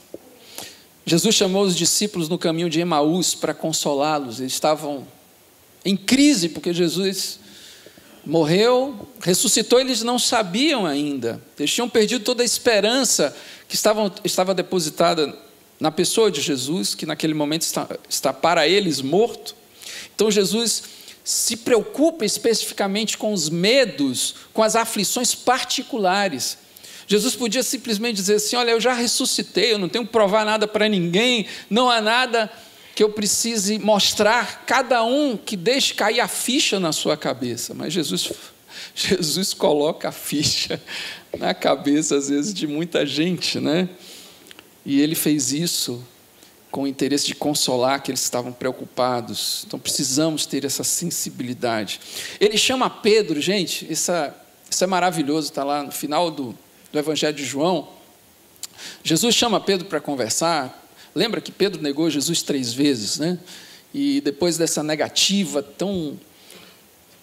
Jesus 1.04 1.34
chamou 1.34 1.64
os 1.64 1.76
discípulos 1.76 2.28
no 2.28 2.38
caminho 2.38 2.68
de 2.68 2.80
Emaús 2.80 3.34
para 3.34 3.54
consolá-los. 3.54 4.40
Eles 4.40 4.52
estavam 4.52 5.06
em 5.84 5.96
crise 5.96 6.48
porque 6.48 6.74
Jesus 6.74 7.38
morreu, 8.24 9.08
ressuscitou, 9.20 9.78
eles 9.78 10.02
não 10.02 10.18
sabiam 10.18 10.84
ainda. 10.84 11.40
Eles 11.58 11.72
tinham 11.72 11.88
perdido 11.88 12.24
toda 12.24 12.42
a 12.42 12.44
esperança 12.44 13.34
que 13.68 13.76
estava, 13.76 14.52
depositada 14.52 15.32
na 15.78 15.92
pessoa 15.92 16.30
de 16.30 16.40
Jesus, 16.40 16.94
que 16.94 17.06
naquele 17.06 17.34
momento 17.34 17.62
está, 17.62 17.88
está 18.08 18.32
para 18.32 18.66
eles 18.66 19.00
morto. 19.00 19.54
Então 20.14 20.30
Jesus 20.30 20.82
se 21.22 21.56
preocupa 21.56 22.24
especificamente 22.24 23.16
com 23.16 23.32
os 23.32 23.48
medos, 23.48 24.34
com 24.52 24.62
as 24.62 24.74
aflições 24.74 25.34
particulares. 25.34 26.58
Jesus 27.06 27.36
podia 27.36 27.62
simplesmente 27.62 28.16
dizer 28.16 28.34
assim: 28.34 28.56
Olha, 28.56 28.70
eu 28.70 28.80
já 28.80 28.92
ressuscitei, 28.92 29.72
eu 29.72 29.78
não 29.78 29.88
tenho 29.88 30.04
que 30.04 30.12
provar 30.12 30.44
nada 30.44 30.66
para 30.66 30.88
ninguém, 30.88 31.46
não 31.70 31.90
há 31.90 32.00
nada 32.00 32.50
que 32.94 33.02
eu 33.02 33.10
precise 33.10 33.78
mostrar, 33.78 34.64
cada 34.64 35.04
um 35.04 35.36
que 35.36 35.54
deixe 35.54 35.92
cair 35.92 36.18
a 36.18 36.26
ficha 36.26 36.80
na 36.80 36.92
sua 36.92 37.14
cabeça. 37.14 37.74
Mas 37.74 37.92
Jesus, 37.92 38.32
Jesus 38.96 39.52
coloca 39.52 40.08
a 40.08 40.12
ficha 40.12 40.82
na 41.38 41.52
cabeça, 41.52 42.16
às 42.16 42.30
vezes, 42.30 42.54
de 42.54 42.66
muita 42.66 43.04
gente, 43.04 43.60
né? 43.60 43.88
E 44.84 45.00
ele 45.00 45.14
fez 45.14 45.52
isso 45.52 46.02
com 46.70 46.82
o 46.82 46.86
interesse 46.86 47.26
de 47.26 47.34
consolar 47.34 48.02
que 48.02 48.10
eles 48.10 48.22
estavam 48.22 48.52
preocupados. 48.52 49.64
Então 49.66 49.78
precisamos 49.78 50.46
ter 50.46 50.64
essa 50.64 50.84
sensibilidade. 50.84 52.00
Ele 52.40 52.56
chama 52.56 52.88
Pedro, 52.88 53.40
gente, 53.40 53.86
é, 53.86 53.92
isso 54.70 54.84
é 54.84 54.86
maravilhoso, 54.86 55.48
está 55.48 55.64
lá 55.64 55.82
no 55.82 55.92
final 55.92 56.30
do, 56.30 56.56
do 56.96 57.00
Evangelho 57.00 57.36
de 57.36 57.44
João. 57.44 57.88
Jesus 59.04 59.34
chama 59.34 59.60
Pedro 59.60 59.86
para 59.86 60.00
conversar. 60.00 60.88
Lembra 61.14 61.42
que 61.42 61.52
Pedro 61.52 61.82
negou 61.82 62.08
Jesus 62.08 62.42
três 62.42 62.72
vezes, 62.72 63.18
né? 63.18 63.38
E 63.92 64.20
depois 64.22 64.56
dessa 64.56 64.82
negativa 64.82 65.62
tão, 65.62 66.18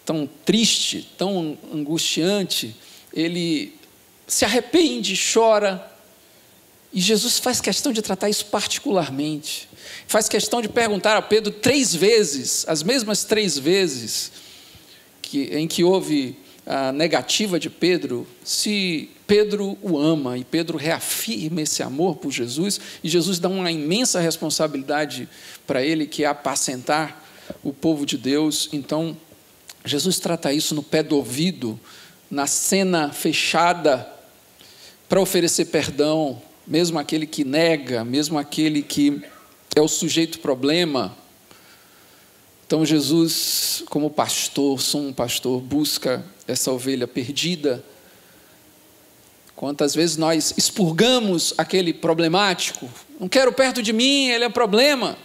tão 0.06 0.30
triste, 0.46 1.10
tão 1.18 1.58
angustiante, 1.74 2.76
ele 3.12 3.74
se 4.28 4.46
arrepende, 4.46 5.20
chora, 5.34 5.92
e 6.92 7.02
Jesus 7.02 7.40
faz 7.40 7.60
questão 7.60 7.92
de 7.92 8.04
tratar 8.04 8.30
isso 8.30 8.46
particularmente. 8.46 9.68
Faz 10.08 10.30
questão 10.30 10.62
de 10.62 10.70
perguntar 10.70 11.18
a 11.18 11.22
Pedro 11.22 11.52
três 11.52 11.96
vezes, 11.96 12.64
as 12.68 12.84
mesmas 12.84 13.24
três 13.24 13.58
vezes 13.58 14.32
que, 15.20 15.46
em 15.46 15.68
que 15.68 15.84
houve 15.84 16.38
a 16.66 16.92
negativa 16.92 17.60
de 17.60 17.70
Pedro, 17.70 18.28
se 18.44 19.10
Pedro 19.34 19.76
o 19.82 19.98
ama 19.98 20.38
e 20.38 20.44
Pedro 20.44 20.78
reafirma 20.78 21.64
esse 21.64 21.82
amor 21.82 22.18
por 22.18 22.32
Jesus, 22.32 22.80
e 23.04 23.10
Jesus 23.10 23.40
dá 23.40 23.50
uma 23.50 23.72
imensa 23.72 24.20
responsabilidade 24.20 25.28
para 25.66 25.82
ele, 25.82 26.06
que 26.06 26.24
é 26.24 26.28
apacentar 26.28 27.28
o 27.64 27.74
povo 27.74 28.06
de 28.06 28.16
Deus. 28.16 28.70
Então, 28.72 29.18
Jesus 29.84 30.20
trata 30.20 30.54
isso 30.54 30.76
no 30.76 30.84
pé 30.84 31.02
do 31.02 31.16
ouvido, 31.16 31.80
na 32.30 32.46
cena 32.46 33.12
fechada, 33.12 34.08
para 35.10 35.20
oferecer 35.20 35.66
perdão, 35.66 36.40
mesmo 36.68 37.00
aquele 37.00 37.26
que 37.26 37.44
nega, 37.44 38.06
mesmo 38.06 38.38
aquele 38.38 38.84
que 38.84 39.20
é 39.76 39.82
o 39.82 39.88
sujeito 39.88 40.42
problema. 40.42 41.18
Então 42.68 42.86
Jesus, 42.86 43.84
como 43.90 44.12
pastor, 44.12 44.80
sou 44.80 45.02
um 45.02 45.12
pastor, 45.12 45.60
busca 45.60 46.24
essa 46.48 46.72
ovelha 46.72 47.08
perdida. 47.08 47.84
Quantas 49.64 49.96
vezes 49.96 50.18
nós 50.18 50.54
expurgamos 50.58 51.54
aquele 51.58 51.94
problemático? 51.94 52.90
Não 53.18 53.30
quero 53.30 53.54
perto 53.54 53.82
de 53.82 53.94
mim, 53.94 54.28
ele 54.28 54.44
é 54.44 54.50
problema. 54.50 55.18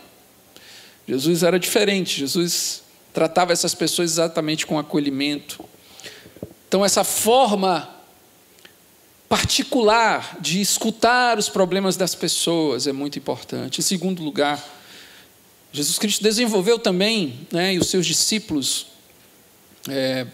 Jesus 1.08 1.42
era 1.42 1.58
diferente, 1.58 2.20
Jesus 2.20 2.84
tratava 3.12 3.52
essas 3.52 3.74
pessoas 3.74 4.12
exatamente 4.12 4.64
com 4.64 4.78
acolhimento. 4.78 5.64
Então, 6.68 6.84
essa 6.84 7.02
forma 7.02 7.90
particular 9.28 10.36
de 10.38 10.60
escutar 10.60 11.36
os 11.36 11.48
problemas 11.48 11.96
das 11.96 12.14
pessoas 12.14 12.86
é 12.86 12.92
muito 12.92 13.18
importante. 13.18 13.80
Em 13.80 13.82
segundo 13.82 14.22
lugar, 14.22 14.64
Jesus 15.72 15.98
Cristo 15.98 16.22
desenvolveu 16.22 16.78
também, 16.78 17.40
né, 17.50 17.74
e 17.74 17.78
os 17.80 17.88
seus 17.88 18.06
discípulos, 18.06 18.86
é, 19.88 20.28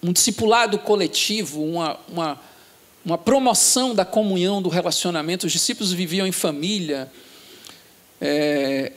um 0.00 0.12
discipulado 0.12 0.78
coletivo, 0.78 1.64
uma, 1.64 1.98
uma, 2.06 2.40
uma 3.06 3.16
promoção 3.16 3.94
da 3.94 4.04
comunhão, 4.04 4.60
do 4.60 4.68
relacionamento. 4.68 5.46
Os 5.46 5.52
discípulos 5.52 5.92
viviam 5.92 6.26
em 6.26 6.32
família, 6.32 7.08
é, 8.20 8.92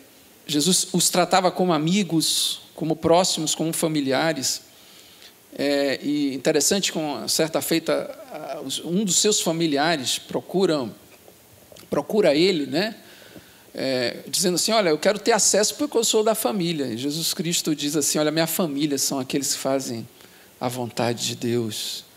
Jesus 0.47 0.87
os 0.91 1.11
tratava 1.11 1.51
como 1.51 1.71
amigos, 1.71 2.61
como 2.73 2.95
próximos, 2.95 3.53
como 3.53 3.71
familiares. 3.71 4.63
É, 5.55 5.99
e 6.01 6.33
interessante, 6.33 6.91
com 6.91 7.27
certa 7.27 7.61
feita, 7.61 8.09
um 8.83 9.05
dos 9.05 9.17
seus 9.17 9.41
familiares 9.41 10.17
procura, 10.17 10.89
procura 11.87 12.33
ele, 12.33 12.65
né? 12.65 12.95
É, 13.75 14.23
dizendo 14.27 14.55
assim: 14.55 14.71
Olha, 14.71 14.89
eu 14.89 14.97
quero 14.97 15.19
ter 15.19 15.33
acesso 15.33 15.75
porque 15.75 15.95
eu 15.95 16.03
sou 16.03 16.23
da 16.23 16.33
família. 16.33 16.87
E 16.87 16.97
Jesus 16.97 17.31
Cristo 17.35 17.75
diz 17.75 17.95
assim: 17.95 18.17
Olha, 18.17 18.31
minha 18.31 18.47
família 18.47 18.97
são 18.97 19.19
aqueles 19.19 19.53
que 19.53 19.59
fazem 19.59 20.07
a 20.59 20.67
vontade 20.67 21.27
de 21.27 21.35
Deus 21.35 22.08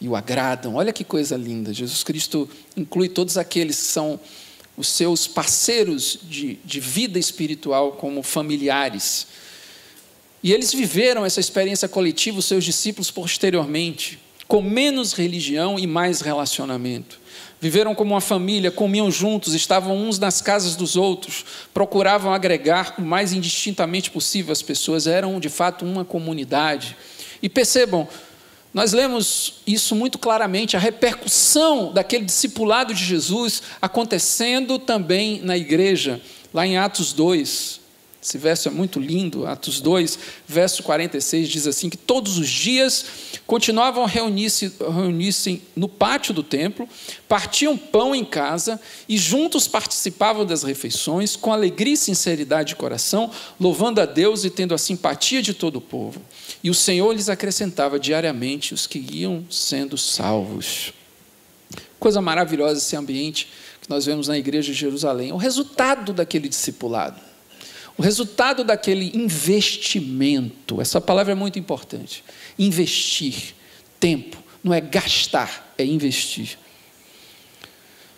e 0.00 0.08
o 0.08 0.16
agradam. 0.16 0.76
Olha 0.76 0.92
que 0.92 1.04
coisa 1.04 1.36
linda. 1.36 1.72
Jesus 1.72 2.02
Cristo 2.02 2.48
inclui 2.76 3.08
todos 3.08 3.36
aqueles 3.36 3.76
que 3.76 3.86
são 3.86 4.20
os 4.76 4.88
seus 4.88 5.26
parceiros 5.26 6.18
de, 6.22 6.58
de 6.64 6.78
vida 6.78 7.18
espiritual 7.18 7.92
como 7.92 8.22
familiares. 8.22 9.26
E 10.42 10.52
eles 10.52 10.72
viveram 10.72 11.26
essa 11.26 11.40
experiência 11.40 11.88
coletiva, 11.88 12.38
os 12.38 12.44
seus 12.44 12.64
discípulos, 12.64 13.10
posteriormente, 13.10 14.20
com 14.46 14.62
menos 14.62 15.12
religião 15.12 15.78
e 15.78 15.86
mais 15.86 16.20
relacionamento. 16.20 17.20
Viveram 17.60 17.92
como 17.92 18.14
uma 18.14 18.20
família, 18.20 18.70
comiam 18.70 19.10
juntos, 19.10 19.52
estavam 19.52 19.96
uns 19.96 20.16
nas 20.16 20.40
casas 20.40 20.76
dos 20.76 20.94
outros, 20.94 21.44
procuravam 21.74 22.32
agregar 22.32 22.94
o 22.98 23.02
mais 23.02 23.32
indistintamente 23.32 24.12
possível 24.12 24.52
as 24.52 24.62
pessoas, 24.62 25.08
eram 25.08 25.40
de 25.40 25.48
fato 25.48 25.84
uma 25.84 26.04
comunidade. 26.04 26.96
E 27.42 27.48
percebam, 27.48 28.06
nós 28.72 28.92
lemos 28.92 29.54
isso 29.66 29.94
muito 29.94 30.18
claramente, 30.18 30.76
a 30.76 30.80
repercussão 30.80 31.92
daquele 31.92 32.24
discipulado 32.24 32.92
de 32.92 33.04
Jesus 33.04 33.62
acontecendo 33.80 34.78
também 34.78 35.40
na 35.42 35.56
igreja, 35.56 36.20
lá 36.52 36.66
em 36.66 36.76
Atos 36.76 37.12
2. 37.12 37.88
Esse 38.20 38.36
verso 38.36 38.68
é 38.68 38.70
muito 38.70 38.98
lindo, 38.98 39.46
Atos 39.46 39.80
2, 39.80 40.18
verso 40.46 40.82
46 40.82 41.48
diz 41.48 41.66
assim: 41.68 41.88
que 41.88 41.96
todos 41.96 42.36
os 42.36 42.48
dias 42.48 43.04
continuavam 43.46 44.04
a 44.04 44.08
reunir-se 44.08 44.72
reunir 44.80 45.62
no 45.74 45.88
pátio 45.88 46.34
do 46.34 46.42
templo, 46.42 46.88
partiam 47.28 47.76
pão 47.76 48.14
em 48.14 48.24
casa 48.24 48.78
e 49.08 49.16
juntos 49.16 49.68
participavam 49.68 50.44
das 50.44 50.64
refeições, 50.64 51.36
com 51.36 51.52
alegria 51.52 51.94
e 51.94 51.96
sinceridade 51.96 52.70
de 52.70 52.76
coração, 52.76 53.30
louvando 53.58 54.00
a 54.00 54.04
Deus 54.04 54.44
e 54.44 54.50
tendo 54.50 54.74
a 54.74 54.78
simpatia 54.78 55.40
de 55.40 55.54
todo 55.54 55.76
o 55.76 55.80
povo. 55.80 56.20
E 56.68 56.70
o 56.70 56.74
Senhor 56.74 57.14
lhes 57.14 57.30
acrescentava 57.30 57.98
diariamente 57.98 58.74
os 58.74 58.86
que 58.86 58.98
iam 58.98 59.42
sendo 59.50 59.96
salvos. 59.96 60.92
Coisa 61.98 62.20
maravilhosa 62.20 62.76
esse 62.76 62.94
ambiente 62.94 63.50
que 63.80 63.88
nós 63.88 64.04
vemos 64.04 64.28
na 64.28 64.36
igreja 64.36 64.70
de 64.70 64.78
Jerusalém. 64.78 65.32
O 65.32 65.38
resultado 65.38 66.12
daquele 66.12 66.46
discipulado. 66.46 67.18
O 67.96 68.02
resultado 68.02 68.64
daquele 68.64 69.16
investimento, 69.16 70.78
essa 70.78 71.00
palavra 71.00 71.32
é 71.32 71.34
muito 71.34 71.58
importante. 71.58 72.22
Investir 72.58 73.54
tempo, 73.98 74.36
não 74.62 74.74
é 74.74 74.80
gastar, 74.82 75.72
é 75.78 75.86
investir. 75.86 76.58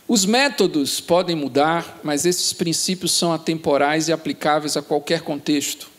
Os 0.08 0.24
métodos 0.24 1.00
podem 1.00 1.36
mudar, 1.36 2.00
mas 2.02 2.26
esses 2.26 2.52
princípios 2.52 3.12
são 3.12 3.32
atemporais 3.32 4.08
e 4.08 4.12
aplicáveis 4.12 4.76
a 4.76 4.82
qualquer 4.82 5.20
contexto. 5.20 5.89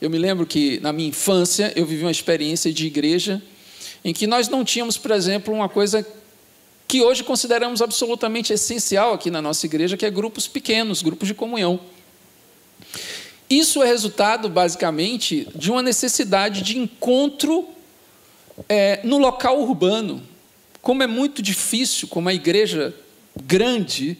Eu 0.00 0.10
me 0.10 0.18
lembro 0.18 0.46
que 0.46 0.78
na 0.80 0.92
minha 0.92 1.08
infância 1.08 1.72
eu 1.74 1.86
vivi 1.86 2.04
uma 2.04 2.10
experiência 2.10 2.72
de 2.72 2.86
igreja 2.86 3.42
em 4.04 4.12
que 4.12 4.26
nós 4.26 4.48
não 4.48 4.64
tínhamos, 4.64 4.98
por 4.98 5.10
exemplo, 5.10 5.54
uma 5.54 5.68
coisa 5.68 6.06
que 6.86 7.02
hoje 7.02 7.24
consideramos 7.24 7.80
absolutamente 7.80 8.52
essencial 8.52 9.14
aqui 9.14 9.30
na 9.30 9.40
nossa 9.40 9.66
igreja, 9.66 9.96
que 9.96 10.06
é 10.06 10.10
grupos 10.10 10.46
pequenos, 10.46 11.02
grupos 11.02 11.26
de 11.26 11.34
comunhão. 11.34 11.80
Isso 13.48 13.82
é 13.82 13.86
resultado, 13.86 14.48
basicamente, 14.48 15.48
de 15.54 15.70
uma 15.70 15.82
necessidade 15.82 16.62
de 16.62 16.78
encontro 16.78 17.66
é, 18.68 19.00
no 19.02 19.18
local 19.18 19.60
urbano. 19.60 20.22
Como 20.82 21.02
é 21.02 21.06
muito 21.06 21.40
difícil, 21.40 22.06
como 22.06 22.28
a 22.28 22.34
igreja 22.34 22.94
grande, 23.44 24.18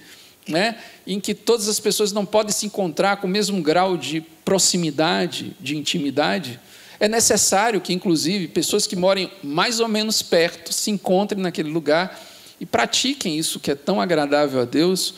né, 0.48 0.78
em 1.06 1.18
que 1.18 1.34
todas 1.34 1.68
as 1.68 1.80
pessoas 1.80 2.12
não 2.12 2.24
podem 2.24 2.52
se 2.52 2.66
encontrar 2.66 3.16
com 3.16 3.26
o 3.26 3.30
mesmo 3.30 3.60
grau 3.62 3.96
de 3.96 4.20
proximidade, 4.44 5.56
de 5.60 5.76
intimidade, 5.76 6.60
é 6.98 7.08
necessário 7.08 7.80
que, 7.80 7.92
inclusive, 7.92 8.48
pessoas 8.48 8.86
que 8.86 8.96
morem 8.96 9.30
mais 9.42 9.80
ou 9.80 9.88
menos 9.88 10.22
perto 10.22 10.72
se 10.72 10.90
encontrem 10.90 11.42
naquele 11.42 11.68
lugar 11.68 12.18
e 12.60 12.64
pratiquem 12.64 13.38
isso 13.38 13.60
que 13.60 13.70
é 13.70 13.74
tão 13.74 14.00
agradável 14.00 14.60
a 14.60 14.64
Deus 14.64 15.14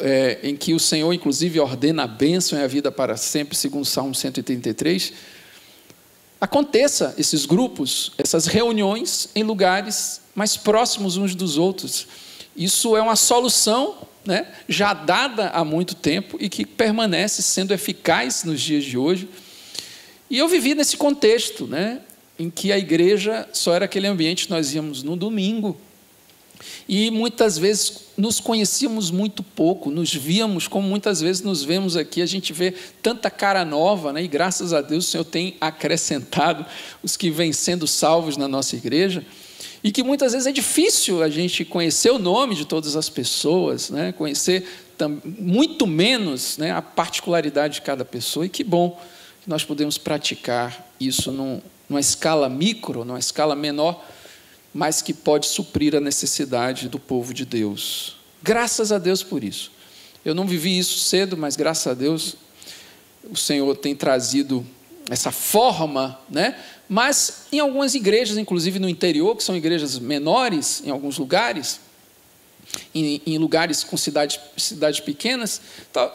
é, 0.00 0.40
em 0.42 0.56
que 0.56 0.74
o 0.74 0.80
Senhor, 0.80 1.12
inclusive, 1.12 1.58
ordena 1.60 2.02
a 2.02 2.06
bênção 2.06 2.58
e 2.58 2.62
a 2.62 2.66
vida 2.66 2.90
para 2.90 3.16
sempre, 3.16 3.56
segundo 3.56 3.84
Salmo 3.84 4.14
183, 4.14 5.12
aconteça 6.40 7.14
esses 7.16 7.46
grupos, 7.46 8.12
essas 8.18 8.46
reuniões 8.46 9.28
em 9.34 9.42
lugares 9.42 10.20
mais 10.34 10.56
próximos 10.56 11.16
uns 11.16 11.34
dos 11.34 11.56
outros. 11.56 12.06
Isso 12.56 12.96
é 12.96 13.02
uma 13.02 13.16
solução 13.16 14.08
né, 14.24 14.46
já 14.68 14.92
dada 14.92 15.48
há 15.48 15.64
muito 15.64 15.94
tempo 15.94 16.36
e 16.40 16.48
que 16.48 16.66
permanece 16.66 17.42
sendo 17.42 17.72
eficaz 17.72 18.44
nos 18.44 18.60
dias 18.60 18.84
de 18.84 18.98
hoje. 18.98 19.28
E 20.28 20.38
eu 20.38 20.46
vivi 20.48 20.74
nesse 20.74 20.96
contexto, 20.96 21.66
né, 21.66 22.00
em 22.38 22.48
que 22.48 22.72
a 22.72 22.78
igreja 22.78 23.48
só 23.52 23.74
era 23.74 23.84
aquele 23.84 24.06
ambiente 24.06 24.46
que 24.46 24.50
nós 24.50 24.72
íamos 24.74 25.02
no 25.02 25.16
domingo. 25.16 25.76
E 26.88 27.10
muitas 27.10 27.56
vezes 27.56 28.10
nos 28.16 28.38
conhecíamos 28.38 29.10
muito 29.10 29.42
pouco, 29.42 29.90
nos 29.90 30.14
víamos 30.14 30.68
como 30.68 30.86
muitas 30.86 31.20
vezes 31.20 31.42
nos 31.42 31.64
vemos 31.64 31.96
aqui, 31.96 32.20
a 32.20 32.26
gente 32.26 32.52
vê 32.52 32.74
tanta 33.02 33.30
cara 33.30 33.64
nova, 33.64 34.12
né? 34.12 34.22
e 34.22 34.28
graças 34.28 34.72
a 34.72 34.82
Deus 34.82 35.06
o 35.06 35.10
Senhor 35.10 35.24
tem 35.24 35.56
acrescentado 35.60 36.66
os 37.02 37.16
que 37.16 37.30
vêm 37.30 37.52
sendo 37.52 37.86
salvos 37.86 38.36
na 38.36 38.46
nossa 38.46 38.76
igreja. 38.76 39.24
E 39.82 39.90
que 39.90 40.02
muitas 40.02 40.32
vezes 40.32 40.46
é 40.46 40.52
difícil 40.52 41.22
a 41.22 41.28
gente 41.28 41.64
conhecer 41.64 42.10
o 42.10 42.18
nome 42.18 42.54
de 42.54 42.66
todas 42.66 42.96
as 42.96 43.08
pessoas, 43.08 43.90
né? 43.90 44.12
conhecer 44.12 44.66
muito 45.38 45.86
menos 45.86 46.58
né, 46.58 46.72
a 46.72 46.82
particularidade 46.82 47.74
de 47.74 47.82
cada 47.82 48.04
pessoa, 48.04 48.44
e 48.44 48.48
que 48.48 48.62
bom 48.62 49.00
que 49.42 49.48
nós 49.48 49.64
podemos 49.64 49.96
praticar 49.96 50.86
isso 51.00 51.32
num, 51.32 51.62
numa 51.88 52.00
escala 52.00 52.48
micro, 52.48 53.04
numa 53.04 53.18
escala 53.18 53.56
menor, 53.56 54.04
mas 54.72 55.00
que 55.00 55.14
pode 55.14 55.46
suprir 55.46 55.96
a 55.96 56.00
necessidade 56.00 56.88
do 56.88 56.98
povo 56.98 57.32
de 57.32 57.44
Deus. 57.46 58.16
Graças 58.42 58.92
a 58.92 58.98
Deus 58.98 59.22
por 59.22 59.42
isso. 59.42 59.72
Eu 60.24 60.34
não 60.34 60.46
vivi 60.46 60.78
isso 60.78 60.98
cedo, 60.98 61.36
mas 61.36 61.56
graças 61.56 61.86
a 61.86 61.94
Deus 61.94 62.36
o 63.28 63.36
Senhor 63.36 63.74
tem 63.76 63.94
trazido 63.94 64.66
essa 65.10 65.30
forma, 65.30 66.18
né? 66.28 66.56
Mas 66.92 67.46
em 67.52 67.60
algumas 67.60 67.94
igrejas, 67.94 68.36
inclusive 68.36 68.80
no 68.80 68.88
interior, 68.88 69.36
que 69.36 69.44
são 69.44 69.56
igrejas 69.56 69.96
menores 69.96 70.82
em 70.84 70.90
alguns 70.90 71.18
lugares, 71.18 71.78
em, 72.92 73.22
em 73.24 73.38
lugares 73.38 73.84
com 73.84 73.96
cidades, 73.96 74.40
cidades 74.56 74.98
pequenas, 74.98 75.60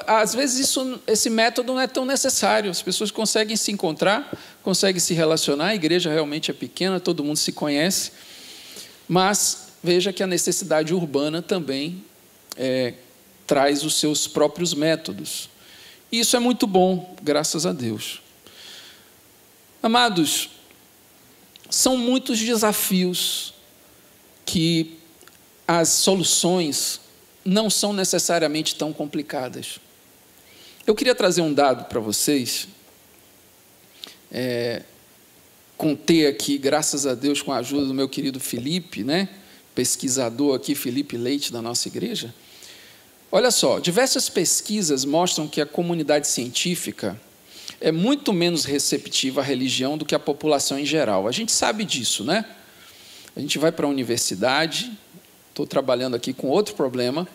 às 0.06 0.36
vezes 0.36 0.68
isso, 0.68 1.00
esse 1.08 1.30
método 1.30 1.72
não 1.72 1.80
é 1.80 1.88
tão 1.88 2.04
necessário. 2.06 2.70
As 2.70 2.82
pessoas 2.82 3.10
conseguem 3.10 3.56
se 3.56 3.72
encontrar, 3.72 4.30
conseguem 4.64 5.00
se 5.00 5.14
relacionar. 5.14 5.68
A 5.68 5.76
igreja 5.76 6.12
realmente 6.12 6.52
é 6.52 6.54
pequena, 6.54 7.00
todo 7.00 7.24
mundo 7.24 7.38
se 7.38 7.54
conhece. 7.54 8.12
Mas 9.08 9.70
veja 9.82 10.12
que 10.12 10.22
a 10.22 10.28
necessidade 10.28 10.94
urbana 10.94 11.42
também 11.42 12.04
é, 12.58 12.96
traz 13.48 13.82
os 13.86 13.98
seus 13.98 14.28
próprios 14.28 14.74
métodos. 14.74 15.50
E 16.12 16.20
isso 16.20 16.36
é 16.36 16.40
muito 16.40 16.68
bom, 16.68 17.16
graças 17.24 17.66
a 17.66 17.72
Deus. 17.72 18.22
Amados, 19.82 20.50
são 21.70 21.98
muitos 21.98 22.40
desafios 22.40 23.54
que 24.46 24.98
as 25.68 25.90
soluções 25.90 27.00
não 27.44 27.70
são 27.70 27.94
necessariamente 27.94 28.76
tão 28.76 28.94
complicadas. 28.94 29.80
Eu 30.86 30.94
queria 30.94 31.16
trazer 31.16 31.42
um 31.42 31.54
dado 31.54 31.86
para 31.86 32.00
vocês. 32.00 32.68
É, 34.32 34.84
contei 35.78 36.28
aqui, 36.28 36.58
graças 36.58 37.06
a 37.06 37.16
Deus, 37.16 37.42
com 37.42 37.52
a 37.52 37.58
ajuda 37.58 37.88
do 37.88 37.94
meu 37.94 38.08
querido 38.08 38.40
Felipe, 38.40 39.04
né? 39.04 39.30
pesquisador 39.76 40.56
aqui, 40.56 40.74
Felipe 40.74 41.18
Leite, 41.18 41.52
da 41.52 41.62
nossa 41.62 41.88
igreja. 41.90 42.34
Olha 43.32 43.52
só, 43.52 43.80
diversas 43.80 44.30
pesquisas 44.30 45.04
mostram 45.04 45.48
que 45.48 45.60
a 45.60 45.66
comunidade 45.66 46.28
científica 46.28 47.20
é 47.86 47.92
muito 47.92 48.34
menos 48.34 48.66
receptiva 48.66 49.42
à 49.42 49.44
religião 49.44 49.96
do 49.96 50.06
que 50.06 50.16
a 50.16 50.20
população 50.20 50.80
em 50.80 50.86
geral. 50.88 51.28
A 51.28 51.32
gente 51.32 51.52
sabe 51.52 51.86
disso, 51.86 52.24
né? 52.24 52.44
A 53.36 53.40
gente 53.40 53.60
vai 53.60 53.72
para 53.72 53.86
a 53.86 53.90
universidade, 53.90 54.92
estou 55.50 55.68
trabalhando 55.68 56.16
aqui 56.16 56.34
com 56.34 56.48
outro 56.48 56.74
problema, 56.74 57.28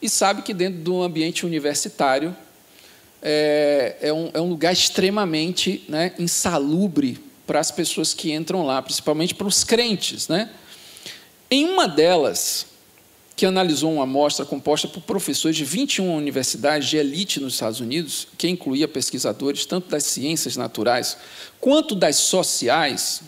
e 0.00 0.08
sabe 0.08 0.42
que 0.42 0.54
dentro 0.54 0.78
do 0.82 1.02
ambiente 1.02 1.44
universitário 1.44 2.36
é, 3.20 3.96
é, 4.02 4.12
um, 4.12 4.30
é 4.32 4.40
um 4.40 4.50
lugar 4.50 4.72
extremamente 4.72 5.82
né, 5.88 6.14
insalubre 6.16 7.18
para 7.44 7.58
as 7.58 7.72
pessoas 7.72 8.14
que 8.14 8.32
entram 8.32 8.64
lá, 8.64 8.80
principalmente 8.80 9.34
para 9.34 9.48
os 9.48 9.64
crentes. 9.64 10.28
Né? 10.28 10.48
Em 11.50 11.64
uma 11.64 11.88
delas, 11.88 12.66
que 13.34 13.46
analisou 13.46 13.94
uma 13.94 14.04
amostra 14.04 14.44
composta 14.44 14.86
por 14.86 15.02
professores 15.02 15.56
de 15.56 15.64
21 15.64 16.14
universidades 16.16 16.88
de 16.88 16.96
elite 16.96 17.40
nos 17.40 17.54
Estados 17.54 17.80
Unidos, 17.80 18.28
que 18.36 18.48
incluía 18.48 18.86
pesquisadores 18.86 19.64
tanto 19.64 19.88
das 19.88 20.04
ciências 20.04 20.56
naturais 20.56 21.16
quanto 21.60 21.94
das 21.94 22.16
sociais, 22.16 23.22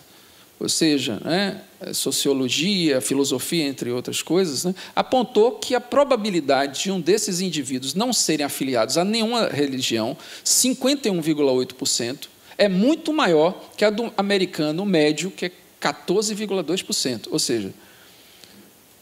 ou 0.60 0.68
seja, 0.68 1.20
né, 1.24 1.60
sociologia, 1.92 3.00
filosofia, 3.00 3.64
entre 3.64 3.90
outras 3.90 4.22
coisas, 4.22 4.64
né, 4.64 4.74
apontou 4.94 5.52
que 5.52 5.74
a 5.74 5.80
probabilidade 5.80 6.84
de 6.84 6.90
um 6.90 7.00
desses 7.00 7.40
indivíduos 7.40 7.94
não 7.94 8.12
serem 8.12 8.46
afiliados 8.46 8.96
a 8.96 9.04
nenhuma 9.04 9.48
religião, 9.48 10.16
51,8%, 10.44 12.28
é 12.56 12.68
muito 12.68 13.12
maior 13.12 13.70
que 13.76 13.84
a 13.84 13.90
do 13.90 14.12
americano 14.16 14.84
médio, 14.84 15.30
que 15.30 15.46
é 15.46 15.52
14,2%. 15.80 17.28
Ou 17.30 17.38
seja, 17.38 17.72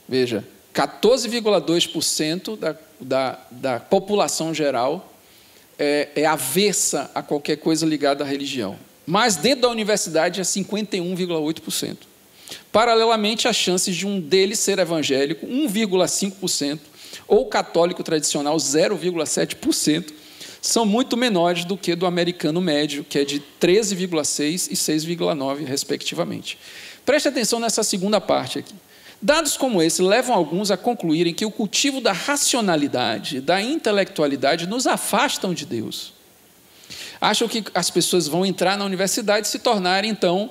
veja, 0.09 0.45
14,2% 0.75 2.57
da, 2.57 2.77
da, 3.01 3.39
da 3.51 3.81
população 3.81 4.55
geral 4.55 5.13
é, 5.79 6.09
é 6.17 6.27
avessa 6.27 7.11
a 7.15 7.23
qualquer 7.23 7.57
coisa 7.57 7.85
ligada 7.85 8.25
à 8.25 8.27
religião. 8.27 8.77
Mas 9.07 9.37
dentro 9.37 9.63
da 9.63 9.69
universidade 9.69 10.41
é 10.41 10.45
51,8%. 10.45 11.97
Paralelamente, 12.71 13.49
as 13.49 13.57
chances 13.57 13.97
de 13.97 14.07
um 14.07 14.21
deles 14.21 14.59
ser 14.59 14.79
evangélico, 14.79 15.47
1,5%, 15.47 16.79
ou 17.27 17.47
católico 17.47 18.03
tradicional, 18.03 18.57
0,7%, 18.57 20.13
são 20.61 20.87
muito 20.87 21.17
menores 21.17 21.65
do 21.65 21.77
que 21.77 21.97
do 21.97 22.07
americano 22.07 22.61
médio, 22.61 23.05
que 23.05 23.19
é 23.19 23.25
de 23.25 23.43
13,6% 23.61 24.71
e 24.71 24.75
6,9%, 24.75 25.65
respectivamente. 25.65 26.57
Preste 27.05 27.29
atenção 27.29 27.59
nessa 27.59 27.83
segunda 27.83 28.21
parte 28.21 28.61
aqui. 28.61 28.75
Dados 29.23 29.57
como 29.57 29.81
esse 29.81 30.03
levam 30.03 30.35
alguns 30.35 30.73
a 30.73 30.77
concluírem 30.77 31.33
que 31.33 31.45
o 31.45 31.51
cultivo 31.51 32.01
da 32.01 32.13
racionalidade, 32.13 33.41
da 33.41 33.63
intelectualidade, 33.63 34.67
nos 34.67 34.85
afastam 34.85 35.55
de 35.55 35.65
Deus. 35.65 36.13
Acham 37.21 37.47
que 37.47 37.63
as 37.73 37.89
pessoas 37.89 38.27
vão 38.27 38.45
entrar 38.45 38.77
na 38.77 38.85
universidade 38.85 39.47
e 39.47 39.51
se 39.51 39.61
tornarem, 39.61 40.11
então, 40.11 40.51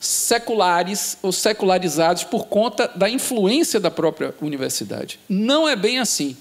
seculares 0.00 1.16
ou 1.22 1.30
secularizados 1.30 2.24
por 2.24 2.46
conta 2.46 2.88
da 2.88 3.08
influência 3.08 3.78
da 3.78 3.90
própria 3.90 4.34
universidade. 4.40 5.20
Não 5.28 5.68
é 5.68 5.76
bem 5.76 6.00
assim. 6.00 6.36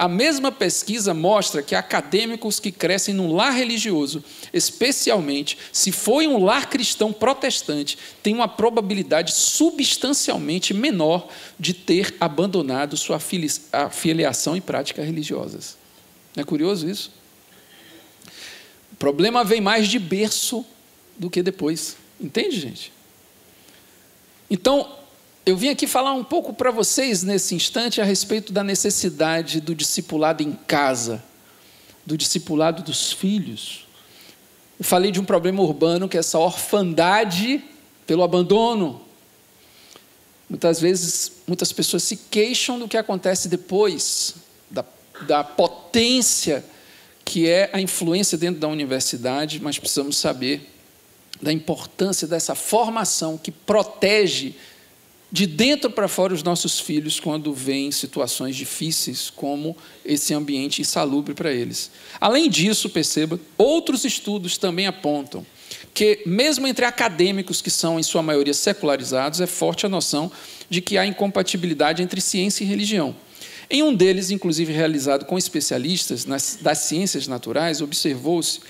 A 0.00 0.08
mesma 0.08 0.50
pesquisa 0.50 1.12
mostra 1.12 1.62
que 1.62 1.74
acadêmicos 1.74 2.58
que 2.58 2.72
crescem 2.72 3.12
num 3.12 3.34
lar 3.34 3.52
religioso, 3.52 4.24
especialmente 4.50 5.58
se 5.70 5.92
foi 5.92 6.26
um 6.26 6.42
lar 6.42 6.70
cristão 6.70 7.12
protestante, 7.12 7.98
têm 8.22 8.34
uma 8.34 8.48
probabilidade 8.48 9.34
substancialmente 9.34 10.72
menor 10.72 11.28
de 11.58 11.74
ter 11.74 12.14
abandonado 12.18 12.96
sua 12.96 13.20
filiação 13.20 14.56
e 14.56 14.62
práticas 14.62 15.04
religiosas. 15.04 15.76
Não 16.34 16.40
é 16.40 16.44
curioso 16.46 16.88
isso? 16.88 17.12
O 18.94 18.96
problema 18.96 19.44
vem 19.44 19.60
mais 19.60 19.86
de 19.86 19.98
berço 19.98 20.64
do 21.18 21.28
que 21.28 21.42
depois. 21.42 21.98
Entende, 22.18 22.58
gente? 22.58 22.90
Então, 24.48 24.96
eu 25.44 25.56
vim 25.56 25.70
aqui 25.70 25.86
falar 25.86 26.12
um 26.12 26.22
pouco 26.22 26.52
para 26.52 26.70
vocês 26.70 27.22
nesse 27.22 27.54
instante 27.54 28.00
a 28.00 28.04
respeito 28.04 28.52
da 28.52 28.62
necessidade 28.62 29.60
do 29.60 29.74
discipulado 29.74 30.42
em 30.42 30.52
casa, 30.52 31.22
do 32.04 32.16
discipulado 32.16 32.82
dos 32.82 33.12
filhos. 33.12 33.86
Eu 34.78 34.84
falei 34.84 35.10
de 35.10 35.18
um 35.20 35.24
problema 35.24 35.62
urbano 35.62 36.08
que 36.08 36.16
é 36.16 36.20
essa 36.20 36.38
orfandade 36.38 37.64
pelo 38.06 38.22
abandono. 38.22 39.00
Muitas 40.48 40.80
vezes, 40.80 41.32
muitas 41.46 41.72
pessoas 41.72 42.02
se 42.02 42.16
queixam 42.16 42.78
do 42.78 42.88
que 42.88 42.96
acontece 42.96 43.48
depois, 43.48 44.34
da, 44.70 44.84
da 45.26 45.42
potência 45.42 46.64
que 47.24 47.48
é 47.48 47.70
a 47.72 47.80
influência 47.80 48.36
dentro 48.36 48.60
da 48.60 48.68
universidade, 48.68 49.60
mas 49.60 49.78
precisamos 49.78 50.16
saber 50.16 50.68
da 51.40 51.52
importância 51.52 52.26
dessa 52.26 52.54
formação 52.54 53.38
que 53.38 53.52
protege 53.52 54.56
de 55.32 55.46
dentro 55.46 55.90
para 55.90 56.08
fora 56.08 56.34
os 56.34 56.42
nossos 56.42 56.80
filhos 56.80 57.20
quando 57.20 57.52
vêm 57.54 57.92
situações 57.92 58.56
difíceis, 58.56 59.30
como 59.30 59.76
esse 60.04 60.34
ambiente 60.34 60.80
insalubre 60.80 61.34
para 61.34 61.52
eles. 61.52 61.90
Além 62.20 62.50
disso, 62.50 62.90
perceba, 62.90 63.38
outros 63.56 64.04
estudos 64.04 64.58
também 64.58 64.86
apontam 64.86 65.46
que, 65.94 66.22
mesmo 66.26 66.66
entre 66.66 66.84
acadêmicos 66.84 67.62
que 67.62 67.70
são, 67.70 67.98
em 67.98 68.02
sua 68.02 68.22
maioria, 68.22 68.54
secularizados, 68.54 69.40
é 69.40 69.46
forte 69.46 69.86
a 69.86 69.88
noção 69.88 70.30
de 70.68 70.80
que 70.80 70.98
há 70.98 71.06
incompatibilidade 71.06 72.02
entre 72.02 72.20
ciência 72.20 72.64
e 72.64 72.66
religião. 72.66 73.14
Em 73.68 73.82
um 73.84 73.94
deles, 73.94 74.30
inclusive 74.30 74.72
realizado 74.72 75.24
com 75.24 75.38
especialistas 75.38 76.24
nas, 76.24 76.58
das 76.60 76.78
ciências 76.78 77.28
naturais, 77.28 77.80
observou-se 77.80 78.60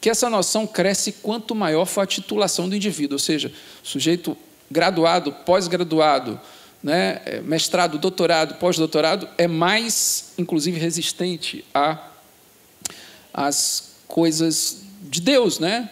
que 0.00 0.10
essa 0.10 0.28
noção 0.28 0.66
cresce 0.66 1.12
quanto 1.12 1.54
maior 1.54 1.86
for 1.86 2.02
a 2.02 2.06
titulação 2.06 2.68
do 2.68 2.76
indivíduo, 2.76 3.14
ou 3.14 3.18
seja, 3.18 3.52
o 3.82 3.86
sujeito 3.86 4.36
graduado, 4.70 5.32
pós-graduado, 5.32 6.40
né, 6.82 7.20
é, 7.26 7.40
mestrado, 7.40 7.98
doutorado, 7.98 8.54
pós-doutorado, 8.54 9.28
é 9.36 9.46
mais, 9.46 10.32
inclusive, 10.38 10.78
resistente 10.78 11.64
a 11.74 12.06
as 13.32 13.90
coisas 14.08 14.78
de 15.02 15.20
Deus, 15.20 15.58
né? 15.58 15.88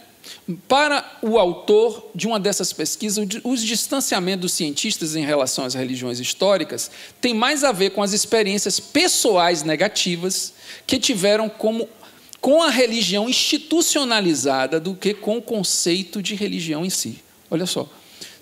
Para 0.66 1.18
o 1.22 1.38
autor 1.38 2.10
de 2.14 2.26
uma 2.26 2.38
dessas 2.38 2.72
pesquisas, 2.72 3.26
o 3.44 3.56
distanciamento 3.56 4.42
dos 4.42 4.52
cientistas 4.52 5.14
em 5.14 5.24
relação 5.24 5.64
às 5.64 5.74
religiões 5.74 6.20
históricas 6.20 6.90
tem 7.20 7.32
mais 7.32 7.64
a 7.64 7.72
ver 7.72 7.90
com 7.90 8.02
as 8.02 8.12
experiências 8.12 8.80
pessoais 8.80 9.62
negativas 9.62 10.52
que 10.86 10.98
tiveram 10.98 11.48
como 11.48 11.88
com 12.40 12.62
a 12.62 12.70
religião 12.70 13.28
institucionalizada 13.28 14.78
do 14.78 14.94
que 14.94 15.14
com 15.14 15.38
o 15.38 15.42
conceito 15.42 16.22
de 16.22 16.34
religião 16.34 16.84
em 16.84 16.90
si. 16.90 17.22
Olha 17.50 17.66
só, 17.66 17.88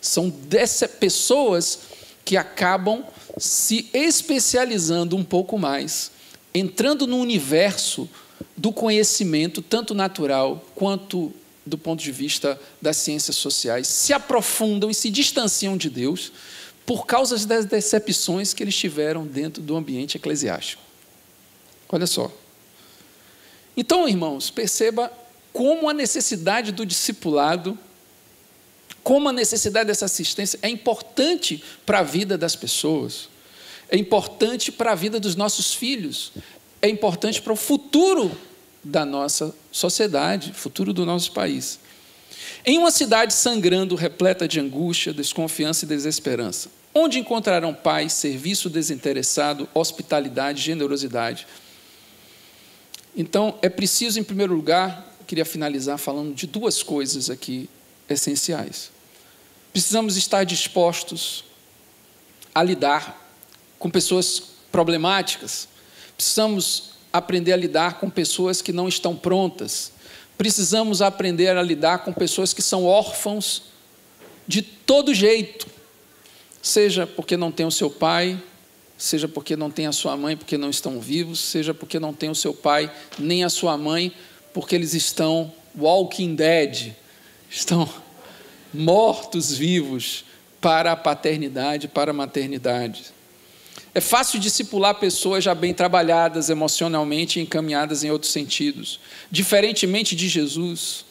são 0.00 0.28
dessas 0.28 0.90
pessoas 0.90 1.80
que 2.24 2.36
acabam 2.36 3.04
se 3.38 3.88
especializando 3.92 5.16
um 5.16 5.24
pouco 5.24 5.58
mais, 5.58 6.10
entrando 6.54 7.06
no 7.06 7.18
universo 7.18 8.08
do 8.56 8.72
conhecimento, 8.72 9.60
tanto 9.60 9.94
natural 9.94 10.64
quanto 10.74 11.32
do 11.64 11.76
ponto 11.76 12.02
de 12.02 12.12
vista 12.12 12.58
das 12.80 12.96
ciências 12.96 13.36
sociais, 13.36 13.88
se 13.88 14.12
aprofundam 14.12 14.88
e 14.88 14.94
se 14.94 15.10
distanciam 15.10 15.76
de 15.76 15.90
Deus 15.90 16.32
por 16.86 17.04
causa 17.04 17.44
das 17.44 17.64
decepções 17.64 18.54
que 18.54 18.62
eles 18.62 18.76
tiveram 18.76 19.26
dentro 19.26 19.60
do 19.60 19.76
ambiente 19.76 20.16
eclesiástico. 20.16 20.80
Olha 21.88 22.06
só. 22.06 22.32
Então, 23.76 24.08
irmãos, 24.08 24.48
perceba 24.48 25.12
como 25.52 25.90
a 25.90 25.94
necessidade 25.94 26.70
do 26.70 26.86
discipulado, 26.86 27.76
como 29.06 29.28
a 29.28 29.32
necessidade 29.32 29.86
dessa 29.86 30.06
assistência 30.06 30.58
é 30.62 30.68
importante 30.68 31.62
para 31.86 32.00
a 32.00 32.02
vida 32.02 32.36
das 32.36 32.56
pessoas, 32.56 33.28
é 33.88 33.96
importante 33.96 34.72
para 34.72 34.90
a 34.90 34.94
vida 34.96 35.20
dos 35.20 35.36
nossos 35.36 35.72
filhos, 35.72 36.32
é 36.82 36.88
importante 36.88 37.40
para 37.40 37.52
o 37.52 37.56
futuro 37.56 38.36
da 38.82 39.04
nossa 39.04 39.54
sociedade, 39.70 40.52
futuro 40.52 40.92
do 40.92 41.06
nosso 41.06 41.30
país. 41.30 41.78
Em 42.64 42.78
uma 42.78 42.90
cidade 42.90 43.32
sangrando, 43.32 43.94
repleta 43.94 44.48
de 44.48 44.58
angústia, 44.58 45.12
desconfiança 45.12 45.84
e 45.84 45.88
desesperança, 45.88 46.68
onde 46.92 47.20
encontrarão 47.20 47.72
paz, 47.72 48.12
serviço 48.12 48.68
desinteressado, 48.68 49.68
hospitalidade, 49.72 50.60
generosidade. 50.60 51.46
Então, 53.16 53.56
é 53.62 53.68
preciso, 53.68 54.18
em 54.18 54.24
primeiro 54.24 54.52
lugar, 54.52 55.14
queria 55.28 55.44
finalizar 55.44 55.96
falando 55.96 56.34
de 56.34 56.48
duas 56.48 56.82
coisas 56.82 57.30
aqui 57.30 57.70
essenciais. 58.10 58.95
Precisamos 59.76 60.16
estar 60.16 60.44
dispostos 60.44 61.44
a 62.54 62.62
lidar 62.62 63.30
com 63.78 63.90
pessoas 63.90 64.42
problemáticas, 64.72 65.68
precisamos 66.16 66.92
aprender 67.12 67.52
a 67.52 67.58
lidar 67.58 68.00
com 68.00 68.08
pessoas 68.08 68.62
que 68.62 68.72
não 68.72 68.88
estão 68.88 69.14
prontas. 69.14 69.92
Precisamos 70.38 71.02
aprender 71.02 71.54
a 71.54 71.62
lidar 71.62 71.98
com 72.04 72.12
pessoas 72.14 72.54
que 72.54 72.62
são 72.62 72.86
órfãos 72.86 73.64
de 74.48 74.62
todo 74.62 75.12
jeito, 75.12 75.66
seja 76.62 77.06
porque 77.06 77.36
não 77.36 77.52
tem 77.52 77.66
o 77.66 77.70
seu 77.70 77.90
pai, 77.90 78.42
seja 78.96 79.28
porque 79.28 79.56
não 79.56 79.70
tem 79.70 79.86
a 79.86 79.92
sua 79.92 80.16
mãe, 80.16 80.38
porque 80.38 80.56
não 80.56 80.70
estão 80.70 80.98
vivos, 80.98 81.38
seja 81.38 81.74
porque 81.74 82.00
não 82.00 82.14
tem 82.14 82.30
o 82.30 82.34
seu 82.34 82.54
pai 82.54 82.90
nem 83.18 83.44
a 83.44 83.50
sua 83.50 83.76
mãe, 83.76 84.10
porque 84.54 84.74
eles 84.74 84.94
estão 84.94 85.52
walking 85.78 86.34
dead, 86.34 86.94
estão 87.50 87.86
mortos 88.72 89.52
vivos 89.52 90.24
para 90.60 90.92
a 90.92 90.96
paternidade, 90.96 91.88
para 91.88 92.10
a 92.10 92.14
maternidade. 92.14 93.16
É 93.94 94.00
fácil 94.00 94.38
discipular 94.38 94.94
pessoas 94.96 95.42
já 95.42 95.54
bem 95.54 95.72
trabalhadas 95.72 96.50
emocionalmente 96.50 97.38
e 97.38 97.42
encaminhadas 97.42 98.04
em 98.04 98.10
outros 98.10 98.30
sentidos. 98.30 99.00
Diferentemente 99.30 100.14
de 100.14 100.28
Jesus, 100.28 101.04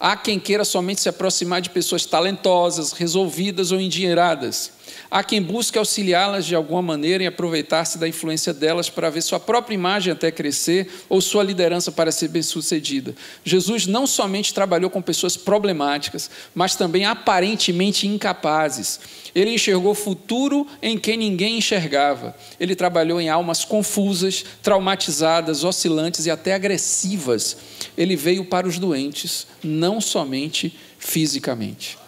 há 0.00 0.16
quem 0.16 0.38
queira 0.38 0.64
somente 0.64 1.02
se 1.02 1.08
aproximar 1.08 1.60
de 1.60 1.68
pessoas 1.68 2.06
talentosas, 2.06 2.92
resolvidas 2.92 3.70
ou 3.70 3.80
endinheiradas. 3.80 4.72
Há 5.10 5.22
quem 5.22 5.42
busque 5.42 5.78
auxiliá-las 5.78 6.46
de 6.46 6.54
alguma 6.54 6.82
maneira 6.82 7.22
e 7.24 7.26
aproveitar-se 7.26 7.98
da 7.98 8.08
influência 8.08 8.52
delas 8.52 8.88
para 8.88 9.10
ver 9.10 9.22
sua 9.22 9.38
própria 9.38 9.74
imagem 9.74 10.12
até 10.12 10.30
crescer 10.30 10.88
ou 11.08 11.20
sua 11.20 11.42
liderança 11.42 11.92
para 11.92 12.12
ser 12.12 12.28
bem-sucedida. 12.28 13.14
Jesus 13.44 13.86
não 13.86 14.06
somente 14.06 14.54
trabalhou 14.54 14.90
com 14.90 15.02
pessoas 15.02 15.36
problemáticas, 15.36 16.30
mas 16.54 16.76
também 16.76 17.04
aparentemente 17.04 18.06
incapazes. 18.06 19.00
Ele 19.34 19.54
enxergou 19.54 19.94
futuro 19.94 20.66
em 20.82 20.98
quem 20.98 21.16
ninguém 21.16 21.58
enxergava. 21.58 22.36
Ele 22.58 22.74
trabalhou 22.74 23.20
em 23.20 23.28
almas 23.28 23.64
confusas, 23.64 24.44
traumatizadas, 24.62 25.64
oscilantes 25.64 26.26
e 26.26 26.30
até 26.30 26.54
agressivas. 26.54 27.56
Ele 27.96 28.16
veio 28.16 28.44
para 28.44 28.68
os 28.68 28.78
doentes, 28.78 29.46
não 29.62 30.00
somente 30.00 30.76
fisicamente. 30.98 32.01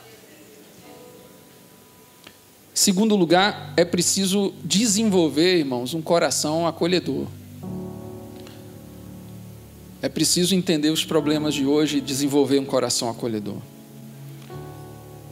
Segundo 2.74 3.14
lugar, 3.14 3.72
é 3.76 3.84
preciso 3.84 4.52
desenvolver, 4.64 5.58
irmãos, 5.58 5.94
um 5.94 6.02
coração 6.02 6.66
acolhedor. 6.66 7.28
É 10.02 10.08
preciso 10.08 10.56
entender 10.56 10.90
os 10.90 11.04
problemas 11.04 11.54
de 11.54 11.64
hoje 11.64 11.98
e 11.98 12.00
desenvolver 12.00 12.58
um 12.58 12.64
coração 12.64 13.08
acolhedor. 13.08 13.58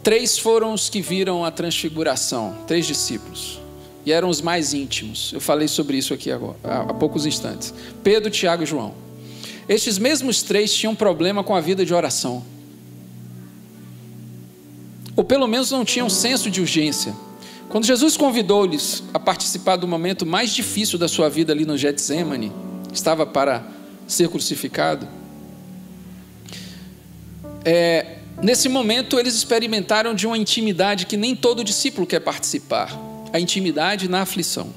Três 0.04 0.38
foram 0.38 0.72
os 0.72 0.88
que 0.88 1.02
viram 1.02 1.44
a 1.44 1.50
transfiguração, 1.50 2.58
três 2.64 2.86
discípulos, 2.86 3.60
e 4.06 4.12
eram 4.12 4.28
os 4.28 4.40
mais 4.40 4.72
íntimos. 4.72 5.32
Eu 5.32 5.40
falei 5.40 5.66
sobre 5.66 5.98
isso 5.98 6.14
aqui 6.14 6.30
agora, 6.30 6.56
há 6.62 6.94
poucos 6.94 7.26
instantes. 7.26 7.74
Pedro, 8.04 8.30
Tiago 8.30 8.62
e 8.62 8.66
João. 8.66 8.94
Estes 9.68 9.98
mesmos 9.98 10.42
três 10.42 10.72
tinham 10.72 10.94
problema 10.94 11.42
com 11.42 11.56
a 11.56 11.60
vida 11.60 11.84
de 11.84 11.92
oração. 11.92 12.44
Ou 15.16 15.24
pelo 15.24 15.48
menos 15.48 15.72
não 15.72 15.84
tinham 15.84 16.08
senso 16.08 16.48
de 16.48 16.60
urgência. 16.60 17.12
Quando 17.72 17.86
Jesus 17.86 18.18
convidou-lhes 18.18 19.02
a 19.14 19.18
participar 19.18 19.76
do 19.76 19.88
momento 19.88 20.26
mais 20.26 20.50
difícil 20.50 20.98
da 20.98 21.08
sua 21.08 21.30
vida 21.30 21.54
ali 21.54 21.64
no 21.64 21.74
Getsemane, 21.74 22.52
estava 22.92 23.24
para 23.24 23.66
ser 24.06 24.28
crucificado, 24.28 25.08
é, 27.64 28.18
nesse 28.42 28.68
momento 28.68 29.18
eles 29.18 29.34
experimentaram 29.34 30.14
de 30.14 30.26
uma 30.26 30.36
intimidade 30.36 31.06
que 31.06 31.16
nem 31.16 31.34
todo 31.34 31.64
discípulo 31.64 32.06
quer 32.06 32.20
participar 32.20 32.94
a 33.32 33.40
intimidade 33.40 34.06
na 34.06 34.20
aflição. 34.20 34.68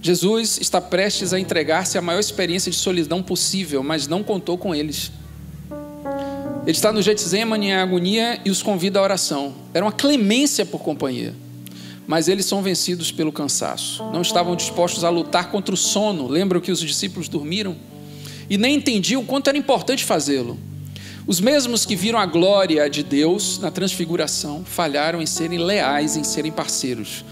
Jesus 0.00 0.58
está 0.62 0.80
prestes 0.80 1.34
a 1.34 1.38
entregar-se 1.38 1.98
à 1.98 2.00
maior 2.00 2.20
experiência 2.20 2.72
de 2.72 2.78
solidão 2.78 3.22
possível, 3.22 3.82
mas 3.82 4.08
não 4.08 4.22
contou 4.22 4.56
com 4.56 4.74
eles. 4.74 5.12
Ele 6.62 6.70
está 6.70 6.90
no 6.90 7.02
Getsemane 7.02 7.66
em 7.66 7.74
agonia 7.74 8.40
e 8.46 8.50
os 8.50 8.62
convida 8.62 8.98
à 8.98 9.02
oração. 9.02 9.52
Era 9.74 9.84
uma 9.84 9.92
clemência 9.92 10.64
por 10.64 10.80
companhia 10.80 11.34
mas 12.06 12.28
eles 12.28 12.46
são 12.46 12.62
vencidos 12.62 13.12
pelo 13.12 13.32
cansaço. 13.32 14.02
Não 14.12 14.22
estavam 14.22 14.56
dispostos 14.56 15.04
a 15.04 15.10
lutar 15.10 15.50
contra 15.50 15.74
o 15.74 15.78
sono. 15.78 16.26
Lembram 16.26 16.60
que 16.60 16.72
os 16.72 16.80
discípulos 16.80 17.28
dormiram? 17.28 17.76
E 18.50 18.58
nem 18.58 18.74
entendiam 18.76 19.22
o 19.22 19.24
quanto 19.24 19.48
era 19.48 19.56
importante 19.56 20.04
fazê-lo. 20.04 20.58
Os 21.26 21.40
mesmos 21.40 21.86
que 21.86 21.94
viram 21.94 22.18
a 22.18 22.26
glória 22.26 22.90
de 22.90 23.02
Deus 23.02 23.58
na 23.58 23.70
transfiguração 23.70 24.64
falharam 24.64 25.22
em 25.22 25.26
serem 25.26 25.58
leais, 25.58 26.16
em 26.16 26.24
serem 26.24 26.50
parceiros. 26.50 27.24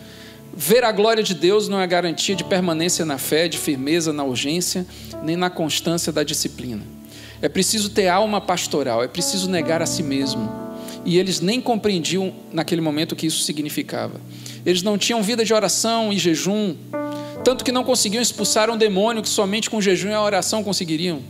Ver 0.57 0.85
a 0.85 0.93
glória 0.93 1.23
de 1.23 1.35
Deus 1.35 1.69
não 1.69 1.81
é 1.81 1.87
garantia 1.87 2.37
de 2.37 2.45
permanência 2.45 3.05
na 3.05 3.19
fé, 3.19 3.49
de 3.49 3.59
firmeza 3.59 4.13
na 4.13 4.23
urgência, 4.23 4.87
nem 5.23 5.37
na 5.37 5.51
constância 5.51 6.13
da 6.13 6.23
disciplina. 6.23 6.83
É 7.43 7.49
preciso 7.49 7.91
ter 7.91 8.09
alma 8.09 8.41
pastoral, 8.41 9.03
é 9.03 9.09
preciso 9.09 9.51
negar 9.51 9.83
a 9.83 9.87
si 9.87 10.03
mesmo. 10.03 10.49
E 11.05 11.19
eles 11.19 11.41
nem 11.41 11.61
compreendiam 11.61 12.33
naquele 12.53 12.81
momento 12.81 13.13
o 13.13 13.17
que 13.17 13.27
isso 13.27 13.43
significava. 13.43 14.21
Eles 14.65 14.83
não 14.83 14.99
tinham 14.99 15.23
vida 15.23 15.45
de 15.45 15.55
oração 15.55 16.13
e 16.13 16.19
jejum, 16.19 16.75
tanto 17.45 17.65
que 17.65 17.73
não 17.73 17.85
conseguiam 17.85 18.23
expulsar 18.23 18.71
um 18.71 18.77
demônio 18.77 19.23
que 19.23 19.29
somente 19.29 19.71
com 19.71 19.81
jejum 19.81 20.11
e 20.11 20.15
oração 20.15 20.63
conseguiriam. 20.63 21.21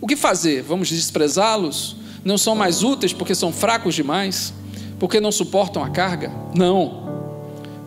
O 0.00 0.06
que 0.06 0.16
fazer? 0.16 0.62
Vamos 0.62 0.88
desprezá-los? 0.88 1.96
Não 2.24 2.38
são 2.38 2.54
mais 2.54 2.82
úteis 2.82 3.12
porque 3.12 3.34
são 3.34 3.52
fracos 3.52 3.94
demais? 3.94 4.52
Porque 4.98 5.20
não 5.20 5.32
suportam 5.32 5.82
a 5.82 5.90
carga? 5.90 6.32
Não. 6.54 7.02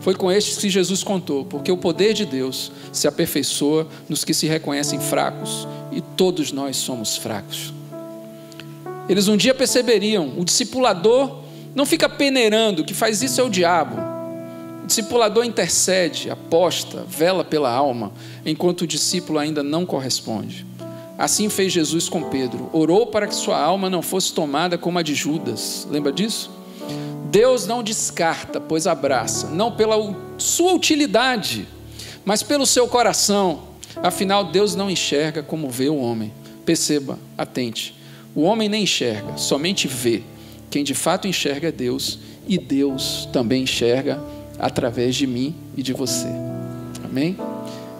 Foi 0.02 0.14
com 0.14 0.32
estes 0.32 0.58
que 0.58 0.70
Jesus 0.70 1.04
contou, 1.04 1.46
porque 1.46 1.72
o 1.72 1.78
poder 1.78 2.14
de 2.14 2.26
Deus 2.26 2.72
se 2.92 3.08
aperfeiçoa 3.08 3.88
nos 4.08 4.24
que 4.24 4.34
se 4.34 4.46
reconhecem 4.46 5.00
fracos, 5.00 5.68
e 5.92 6.00
todos 6.00 6.52
nós 6.52 6.78
somos 6.78 7.18
fracos. 7.18 7.74
Eles 9.10 9.28
um 9.28 9.36
dia 9.38 9.56
perceberiam, 9.56 10.34
o 10.38 10.46
discipulador 10.46 11.40
não 11.74 11.86
fica 11.86 12.08
peneirando, 12.08 12.84
que 12.84 12.94
faz 12.94 13.22
isso 13.24 13.42
é 13.42 13.44
o 13.44 13.50
diabo. 13.50 14.15
O 14.86 14.88
discipulador 14.88 15.44
intercede, 15.44 16.30
aposta, 16.30 17.04
vela 17.10 17.44
pela 17.44 17.72
alma, 17.72 18.12
enquanto 18.46 18.84
o 18.84 18.88
discípulo 18.88 19.40
ainda 19.40 19.64
não 19.64 19.84
corresponde. 19.84 20.64
Assim 21.18 21.50
fez 21.50 21.74
Jesus 21.74 22.08
com 22.08 22.22
Pedro. 22.22 22.70
Orou 22.72 23.08
para 23.08 23.26
que 23.26 23.34
sua 23.34 23.60
alma 23.60 23.90
não 23.90 24.04
fosse 24.04 24.32
tomada 24.32 24.78
como 24.78 25.00
a 25.00 25.02
de 25.02 25.16
Judas. 25.16 25.88
Lembra 25.90 26.12
disso? 26.12 26.52
Deus 27.32 27.66
não 27.66 27.82
descarta, 27.82 28.62
pois 28.62 28.86
abraça, 28.86 29.48
não 29.48 29.72
pela 29.72 29.96
sua 30.38 30.74
utilidade, 30.74 31.68
mas 32.24 32.44
pelo 32.44 32.68
seu 32.68 32.88
coração. 32.88 33.64
Afinal, 34.04 34.44
Deus 34.44 34.76
não 34.76 34.88
enxerga 34.88 35.42
como 35.42 35.68
vê 35.68 35.90
o 35.90 35.98
homem. 35.98 36.32
Perceba, 36.64 37.18
atente. 37.36 37.96
O 38.36 38.44
homem 38.44 38.70
nem 38.70 38.84
enxerga, 38.84 39.36
somente 39.36 39.88
vê. 39.88 40.22
Quem 40.70 40.84
de 40.84 40.94
fato 40.94 41.28
enxerga 41.28 41.70
é 41.70 41.72
Deus, 41.72 42.20
e 42.48 42.60
Deus 42.60 43.28
também 43.34 43.64
enxerga 43.64 44.35
através 44.60 45.16
de 45.16 45.28
mim 45.28 45.56
e 45.76 45.84
de 45.84 45.94
você. 45.94 46.28
Amém? 47.04 47.38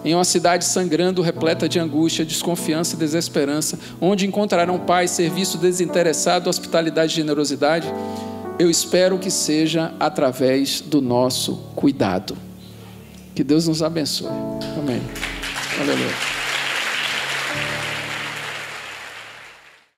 Em 0.04 0.14
uma 0.14 0.24
cidade 0.24 0.64
sangrando, 0.64 1.20
repleta 1.20 1.68
de 1.68 1.78
angústia, 1.78 2.24
desconfiança 2.24 2.94
e 2.94 2.98
desesperança, 2.98 3.78
onde 4.00 4.26
encontrarão 4.26 4.78
paz, 4.78 5.10
serviço 5.10 5.58
desinteressado, 5.58 6.48
hospitalidade 6.48 7.12
e 7.12 7.16
generosidade, 7.16 7.92
eu 8.58 8.70
espero 8.70 9.18
que 9.18 9.30
seja 9.30 9.92
através 9.98 10.80
do 10.80 11.02
nosso 11.02 11.56
cuidado. 11.74 12.36
Que 13.34 13.44
Deus 13.44 13.66
nos 13.66 13.82
abençoe. 13.82 14.30
Amém. 14.78 15.02
Aleluia. 15.78 16.45